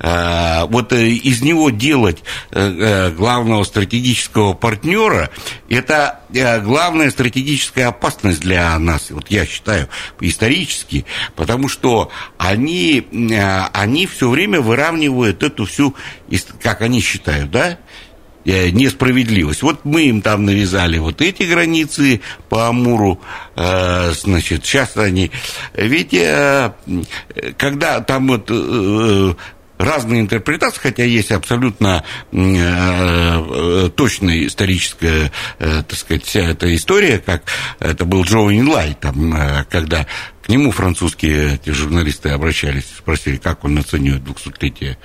А, 0.00 0.66
вот 0.66 0.92
э, 0.92 1.08
из 1.08 1.42
него 1.42 1.70
делать 1.70 2.22
э, 2.52 2.60
э, 2.60 3.10
главного 3.10 3.64
стратегического 3.64 4.52
партнера, 4.52 5.30
это 5.68 6.20
главная 6.62 7.10
стратегическая 7.10 7.86
опасность 7.86 8.40
для 8.40 8.78
нас, 8.78 9.10
вот 9.10 9.30
я 9.30 9.46
считаю, 9.46 9.88
исторически, 10.20 11.06
потому 11.36 11.68
что 11.68 12.10
они, 12.36 13.06
они 13.72 14.06
все 14.06 14.28
время 14.28 14.60
выравнивают 14.60 15.42
эту 15.42 15.64
всю, 15.64 15.94
как 16.60 16.82
они 16.82 17.00
считают, 17.00 17.50
да, 17.50 17.78
несправедливость. 18.48 19.62
Вот 19.62 19.84
мы 19.84 20.04
им 20.04 20.22
там 20.22 20.44
навязали 20.44 20.98
вот 20.98 21.20
эти 21.20 21.42
границы 21.42 22.20
по 22.48 22.68
Амуру, 22.68 23.20
значит, 23.54 24.64
сейчас 24.64 24.96
они... 24.96 25.30
Ведь 25.74 26.14
когда 27.56 28.00
там 28.00 28.28
вот 28.28 28.50
разные 29.78 30.20
интерпретации, 30.20 30.80
хотя 30.80 31.04
есть 31.04 31.30
абсолютно 31.30 32.04
э, 32.32 32.36
э, 32.36 33.90
точная 33.94 34.46
историческая, 34.46 35.32
э, 35.58 35.82
так 35.88 35.98
сказать, 35.98 36.24
вся 36.24 36.40
эта 36.40 36.74
история, 36.74 37.18
как 37.18 37.44
это 37.78 38.04
был 38.04 38.24
Джо 38.24 38.50
Инлай, 38.50 38.96
там, 39.00 39.64
когда 39.70 40.06
нему 40.48 40.70
французские 40.70 41.54
эти 41.54 41.70
журналисты 41.70 42.30
обращались, 42.30 42.86
спросили, 42.96 43.36
как 43.36 43.64
он 43.64 43.78
оценивает 43.78 44.22
200-летие 44.22 44.96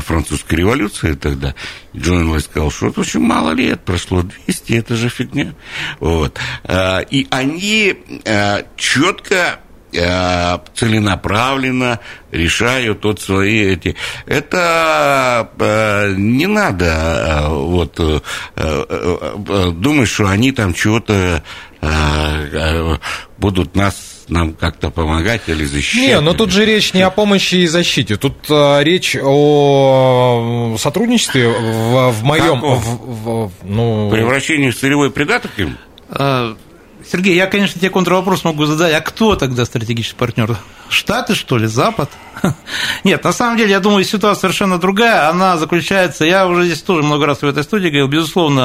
французской 0.00 0.54
революции 0.54 1.14
тогда. 1.14 1.54
И 1.92 1.98
Джо 1.98 2.14
Инлай 2.14 2.40
сказал, 2.40 2.70
что 2.70 2.88
это 2.88 3.00
очень 3.00 3.20
мало 3.20 3.52
лет, 3.52 3.84
прошло 3.84 4.22
200, 4.22 4.72
это 4.72 4.96
же 4.96 5.08
фигня. 5.08 5.54
Вот. 6.00 6.38
И 7.10 7.26
они 7.30 7.94
четко 8.76 9.60
Э, 9.96 10.58
целенаправленно 10.74 12.00
решают 12.32 13.04
вот 13.04 13.20
свои 13.20 13.74
эти... 13.74 13.94
Это 14.26 15.48
э, 15.56 16.14
не 16.16 16.48
надо 16.48 16.86
э, 16.86 17.48
вот 17.48 17.94
думать, 19.80 20.08
что 20.08 20.26
они 20.26 20.50
там 20.50 20.74
чего-то 20.74 21.42
будут 23.38 23.76
нас 23.76 24.13
нам 24.28 24.54
как-то 24.54 24.90
помогать 24.90 25.42
или 25.46 25.64
защищать. 25.64 26.08
Не, 26.08 26.20
но 26.20 26.32
тут 26.32 26.50
же 26.50 26.64
речь 26.64 26.94
не 26.94 27.02
о 27.02 27.10
помощи 27.10 27.56
и 27.56 27.66
защите. 27.66 28.16
Тут 28.16 28.34
а, 28.50 28.80
речь 28.80 29.16
о 29.20 30.76
сотрудничестве 30.78 31.48
в, 31.48 32.10
в 32.10 32.24
моем... 32.24 32.60
В, 32.60 33.46
в, 33.46 33.52
ну... 33.62 34.10
Превращении 34.10 34.70
в 34.70 34.78
целевой 34.78 35.10
придаток 35.10 35.52
им? 35.58 35.76
А, 36.08 36.56
Сергей, 37.10 37.34
я, 37.34 37.46
конечно, 37.46 37.80
тебе 37.80 37.90
контрвопрос 37.90 38.44
могу 38.44 38.64
задать. 38.64 38.94
А 38.94 39.00
кто 39.00 39.36
тогда 39.36 39.64
стратегический 39.64 40.16
партнер? 40.16 40.56
Штаты, 40.88 41.34
что 41.34 41.58
ли, 41.58 41.66
Запад? 41.66 42.10
Нет, 43.04 43.24
на 43.24 43.32
самом 43.32 43.56
деле, 43.56 43.70
я 43.70 43.80
думаю, 43.80 44.04
ситуация 44.04 44.40
совершенно 44.40 44.78
другая. 44.78 45.28
Она 45.28 45.56
заключается, 45.56 46.24
я 46.24 46.46
уже 46.46 46.66
здесь 46.66 46.82
тоже 46.82 47.02
много 47.02 47.26
раз 47.26 47.42
в 47.42 47.46
этой 47.46 47.62
студии 47.62 47.88
говорил, 47.88 48.08
безусловно, 48.08 48.62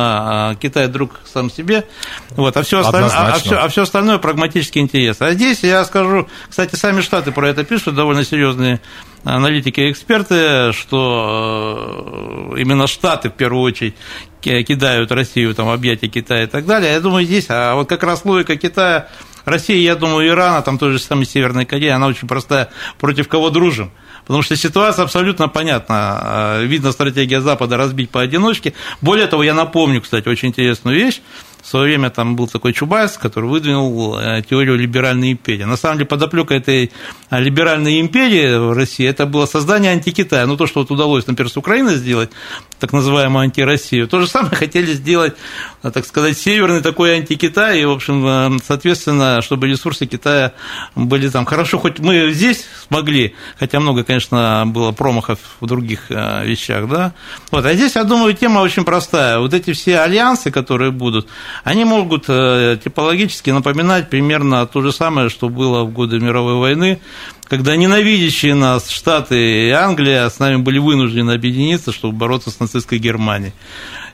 а, 0.49 0.55
Китай 0.55 0.88
друг 0.88 1.19
сам 1.32 1.49
себе, 1.49 1.86
вот, 2.32 2.55
а 2.58 2.63
все 2.63 2.79
остальное, 2.79 3.12
а, 3.12 3.36
а, 3.36 3.39
все, 3.39 3.55
а 3.55 3.67
все 3.69 3.84
остальное 3.84 4.17
прагматический 4.17 4.82
интерес. 4.82 5.17
А 5.21 5.32
здесь 5.32 5.63
я 5.63 5.84
скажу, 5.86 6.27
кстати, 6.49 6.75
сами 6.75 7.01
Штаты 7.01 7.32
про 7.32 7.49
это 7.49 7.63
пишут, 7.63 7.95
довольно 7.95 8.23
серьезные 8.23 8.82
аналитики 9.23 9.82
и 9.82 9.91
эксперты, 9.91 10.71
что 10.73 12.51
э, 12.53 12.60
именно 12.60 12.88
Штаты 12.88 13.29
в 13.29 13.34
первую 13.34 13.63
очередь 13.63 13.95
кидают 14.41 15.12
Россию 15.12 15.54
там, 15.54 15.69
объятия 15.69 16.08
Китая 16.08 16.43
и 16.43 16.48
так 16.48 16.65
далее. 16.65 16.93
Я 16.93 17.00
думаю, 17.02 17.25
здесь, 17.25 17.48
а 17.50 17.75
вот 17.75 17.89
как 17.89 18.04
раз 18.04 18.23
логика 18.23 18.56
Китая 18.56 19.10
Россия, 19.50 19.77
я 19.77 19.95
думаю, 19.95 20.27
Ирана, 20.27 20.62
там 20.62 20.77
тоже 20.77 21.00
самая 21.00 21.25
Северная 21.25 21.65
Корея, 21.65 21.95
она 21.95 22.08
очень 22.08 22.27
простая, 22.27 22.69
против 23.00 23.27
кого 23.27 23.50
дружим. 23.50 23.91
Потому 24.21 24.43
что 24.43 24.56
ситуация 24.56 25.04
абсолютно 25.04 25.47
понятна. 25.47 25.95
А, 26.21 26.63
видно 26.63 26.91
стратегия 26.91 27.41
Запада 27.41 27.77
разбить 27.77 28.12
поодиночке. 28.12 28.73
Более 29.02 29.27
того, 29.27 29.43
я 29.43 29.54
напомню, 29.54 30.02
кстати, 30.02 30.27
очень 30.27 30.50
интересную 30.50 30.95
вещь. 30.95 31.21
В 31.69 31.71
свое 31.71 31.85
время 31.85 32.09
там 32.09 32.35
был 32.35 32.47
такой 32.47 32.73
Чубайс, 32.73 33.19
который 33.19 33.47
выдвинул 33.47 34.17
э, 34.17 34.41
теорию 34.41 34.75
либеральной 34.75 35.33
империи. 35.33 35.65
На 35.65 35.77
самом 35.77 35.97
деле 35.97 36.07
подоплека 36.07 36.55
этой 36.55 36.91
э, 37.29 37.39
либеральной 37.39 38.01
империи 38.01 38.57
в 38.57 38.73
России 38.73 39.07
это 39.07 39.27
было 39.27 39.45
создание 39.45 39.91
антикитая. 39.91 40.47
Ну, 40.47 40.57
то, 40.57 40.65
что 40.65 40.79
вот 40.79 40.89
удалось, 40.89 41.27
например, 41.27 41.51
с 41.51 41.57
Украиной 41.57 41.93
сделать, 41.93 42.31
так 42.79 42.91
называемую 42.91 43.43
антироссию, 43.43 44.07
то 44.07 44.19
же 44.19 44.25
самое 44.25 44.55
хотели 44.55 44.93
сделать, 44.93 45.35
э, 45.83 45.91
так 45.91 46.07
сказать, 46.07 46.39
северный 46.39 46.81
такой 46.81 47.17
антикитай, 47.17 47.81
и, 47.81 47.85
в 47.85 47.91
общем, 47.91 48.59
соответственно, 48.65 49.43
чтобы 49.43 49.67
ресурсы 49.67 50.07
Китая 50.07 50.53
были 50.95 51.29
там 51.29 51.45
хорошо, 51.45 51.77
хоть 51.77 51.99
мы 51.99 52.31
здесь 52.31 52.65
смогли, 52.87 53.35
хотя 53.59 53.79
много, 53.79 54.03
конечно, 54.03 54.63
было 54.65 54.91
промахов 54.91 55.37
в 55.59 55.67
других 55.67 56.09
вещах, 56.09 56.89
да, 56.89 57.13
вот, 57.51 57.63
а 57.63 57.73
здесь, 57.75 57.95
я 57.95 58.05
думаю, 58.05 58.33
тема 58.33 58.61
очень 58.61 58.83
простая, 58.83 59.37
вот 59.37 59.53
эти 59.53 59.73
все 59.73 59.99
альянсы, 59.99 60.49
которые 60.49 60.89
будут, 60.89 61.27
они 61.63 61.85
могут 61.85 62.25
э, 62.27 62.77
типологически 62.83 63.49
напоминать 63.49 64.10
примерно 64.10 64.65
то 64.65 64.81
же 64.81 64.91
самое, 64.91 65.29
что 65.29 65.49
было 65.49 65.83
в 65.83 65.91
годы 65.91 66.19
мировой 66.19 66.55
войны, 66.55 66.99
когда 67.47 67.75
ненавидящие 67.75 68.55
нас 68.55 68.89
Штаты 68.89 69.67
и 69.67 69.69
Англия 69.71 70.29
с 70.29 70.39
нами 70.39 70.57
были 70.57 70.77
вынуждены 70.77 71.31
объединиться, 71.31 71.91
чтобы 71.91 72.17
бороться 72.17 72.51
с 72.51 72.60
нацистской 72.60 72.99
Германией. 72.99 73.53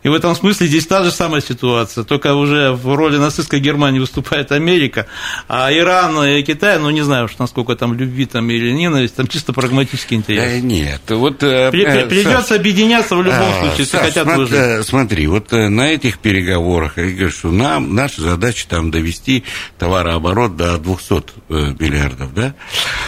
И 0.06 0.08
в 0.08 0.14
этом 0.14 0.36
смысле 0.36 0.68
здесь 0.68 0.86
та 0.86 1.04
же 1.04 1.10
самая 1.10 1.42
ситуация, 1.42 2.04
только 2.04 2.36
уже 2.36 2.72
в 2.74 2.96
роли 2.96 3.18
нацистской 3.18 3.60
Германии 3.60 3.98
выступает 3.98 4.52
Америка, 4.52 5.08
а 5.48 5.74
Иран 5.74 6.24
и 6.26 6.44
Китай, 6.44 6.78
ну 6.78 6.92
не 6.92 7.02
знаю 7.02 7.26
уж 7.26 7.40
насколько 7.40 7.76
там 7.76 7.96
любви 7.96 8.28
там 8.28 8.48
или 8.52 8.72
ненависть, 8.72 9.16
там 9.16 9.28
чисто 9.28 9.52
прагматический 9.52 10.16
интерес. 10.16 10.44
Да, 10.44 10.60
нет, 10.60 11.02
вот... 11.10 11.42
Э, 11.42 11.70
э 11.70 11.72
Придется 11.72 12.44
Саш, 12.44 12.60
объединяться 12.60 13.16
в 13.16 13.24
любом 13.24 13.40
а, 13.42 13.60
случае, 13.62 13.80
если 13.80 13.98
Саш, 13.98 14.02
хотят 14.02 14.26
смотри, 14.26 14.44
выжить. 14.44 14.86
Смотри, 14.88 15.26
вот 15.26 15.52
э, 15.54 15.70
на 15.70 15.90
этих 15.90 16.20
переговорах, 16.20 17.00
я 17.00 17.06
говорю, 17.06 17.32
что 17.32 17.50
нам, 17.50 17.96
наша 17.96 18.22
задача 18.22 18.68
там 18.70 18.92
довести 18.92 19.44
товарооборот 19.80 20.56
до 20.56 20.78
200 20.78 21.14
э, 21.50 21.74
миллиардов, 21.80 22.32
да? 22.36 22.54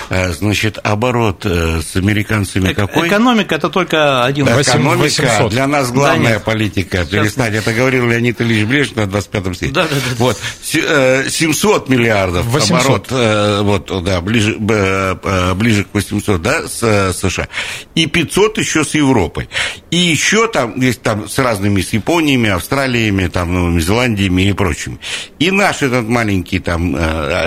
Значит, 0.09 0.79
оборот 0.81 1.45
с 1.45 1.95
американцами 1.95 2.73
какой? 2.73 3.07
Экономика 3.07 3.53
это 3.53 3.69
только 3.69 4.23
один. 4.25 4.47
Экономика 4.47 5.21
800. 5.21 5.51
для 5.51 5.67
нас 5.67 5.91
главная 5.91 6.35
да, 6.35 6.39
политика 6.39 6.86
политика 6.87 7.05
перестать. 7.05 7.53
Это 7.53 7.73
говорил 7.73 8.09
Леонид 8.09 8.41
Ильич 8.41 8.65
Брежнев 8.65 8.97
на 8.97 9.01
25-м 9.03 9.55
съезде. 9.55 9.73
Да, 9.73 9.83
да, 9.83 9.95
да. 9.95 10.15
Вот. 10.17 10.37
700 10.61 11.89
э, 11.89 11.91
миллиардов 11.91 12.45
800. 12.45 12.81
оборот, 12.81 13.07
э, 13.11 13.61
вот, 13.61 14.03
да, 14.03 14.21
ближе, 14.21 14.57
э, 14.57 15.53
ближе 15.53 15.83
к 15.83 15.93
800, 15.93 16.41
да, 16.41 16.67
с 16.67 17.13
США. 17.13 17.47
И 17.95 18.05
500 18.05 18.57
еще 18.57 18.83
с 18.83 18.93
Европой. 18.95 19.49
И 19.91 19.97
еще 19.97 20.47
там, 20.47 20.79
есть 20.79 21.01
там 21.01 21.27
с 21.27 21.37
разными, 21.39 21.81
с 21.81 21.93
Япониями, 21.93 22.49
Австралиями, 22.49 23.27
там, 23.27 23.53
Новыми 23.53 23.79
Зеландиями 23.79 24.43
и 24.43 24.53
прочими. 24.53 24.99
И 25.39 25.51
наш 25.51 25.81
этот 25.81 26.07
маленький 26.07 26.59
там 26.59 26.97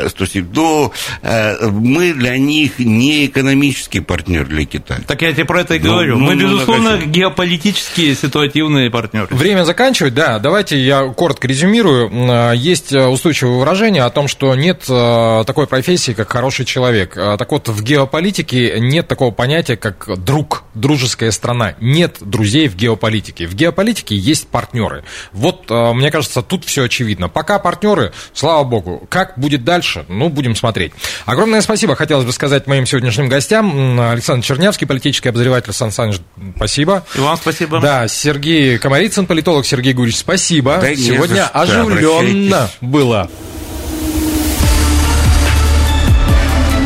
107, 0.09 0.45
до, 0.47 0.93
мы 1.23 2.13
для 2.13 2.39
них 2.39 2.79
не 2.79 3.27
экономический 3.27 4.01
партнер 4.01 4.47
для 4.47 4.65
Китая. 4.65 5.01
Так 5.07 5.23
я 5.23 5.33
тебе 5.33 5.45
про 5.45 5.61
это 5.63 5.75
и 5.75 5.79
ну, 5.79 5.91
говорю. 5.91 6.19
Ну, 6.19 6.27
мы, 6.27 6.35
ну, 6.35 6.43
безусловно, 6.43 6.97
ну, 6.97 7.07
геополитические 7.07 8.15
ситуативные 8.15 8.91
партнеры. 8.91 9.30
Время 9.31 9.63
заканчивать, 9.65 10.13
да. 10.13 10.41
Давайте 10.41 10.77
я 10.77 11.05
коротко 11.07 11.47
резюмирую. 11.47 12.11
А, 12.13 12.53
есть 12.53 12.93
э, 12.93 13.07
устойчивое 13.07 13.59
выражение 13.59 14.03
о 14.03 14.11
том, 14.11 14.27
что 14.27 14.53
нет 14.57 14.85
э, 14.89 15.45
такой 15.47 15.69
профессии, 15.69 16.13
как 16.13 16.33
хороший 16.33 16.65
человек. 16.65 17.15
А, 17.17 17.37
так 17.37 17.53
вот, 17.53 17.69
в 17.69 17.83
геополитике 17.83 18.81
нет 18.81 19.07
такого 19.07 19.31
понятия, 19.31 19.77
как 19.77 20.09
друг, 20.25 20.65
дружеская 20.75 21.31
страна. 21.31 21.75
Нет 21.81 22.17
друзей 22.21 22.67
в 22.67 22.75
геополитике. 22.75 23.47
В 23.47 23.55
геополитике 23.55 24.17
есть 24.17 24.49
партнеры. 24.49 25.05
Вот, 25.33 25.71
э, 25.71 25.93
мне 25.93 26.11
кажется, 26.11 26.43
тут 26.43 26.65
все 26.65 26.85
очевидно. 26.85 27.29
Пока 27.29 27.61
партнеры, 27.61 28.13
слава 28.35 28.65
богу. 28.65 29.07
Как 29.09 29.39
будет 29.39 29.63
дальше? 29.63 30.05
Ну, 30.09 30.29
будем 30.29 30.57
смотреть. 30.57 30.93
Огромное 31.25 31.61
спасибо 31.61 31.95
хотелось 31.95 32.25
бы 32.25 32.33
сказать 32.33 32.67
моим 32.67 32.85
сегодняшним 32.85 33.29
гостям. 33.29 34.01
Александр 34.01 34.45
Чернявский, 34.45 34.89
политический 34.89 35.29
обозреватель 35.29 35.73
Сан 35.73 35.93
Саныч, 35.93 36.21
спасибо. 36.57 37.05
И 37.15 37.21
вам 37.21 37.37
спасибо. 37.37 37.81
Да, 37.81 38.09
Сергей 38.09 38.77
Комарицын, 38.79 39.20
Ельцин, 39.21 39.27
политолог 39.27 39.67
Сергей 39.67 39.93
Гурьевич, 39.93 40.19
спасибо. 40.19 40.79
Да 40.81 40.95
Сегодня 40.95 41.47
оживленно 41.49 42.71
было. 42.81 43.29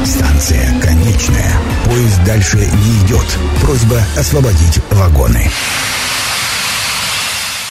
Станция 0.05 0.81
конечная. 0.81 1.53
Поезд 1.85 2.25
дальше 2.25 2.57
не 2.57 3.07
идет. 3.07 3.27
Просьба 3.61 4.01
освободить 4.17 4.81
вагоны. 4.91 5.49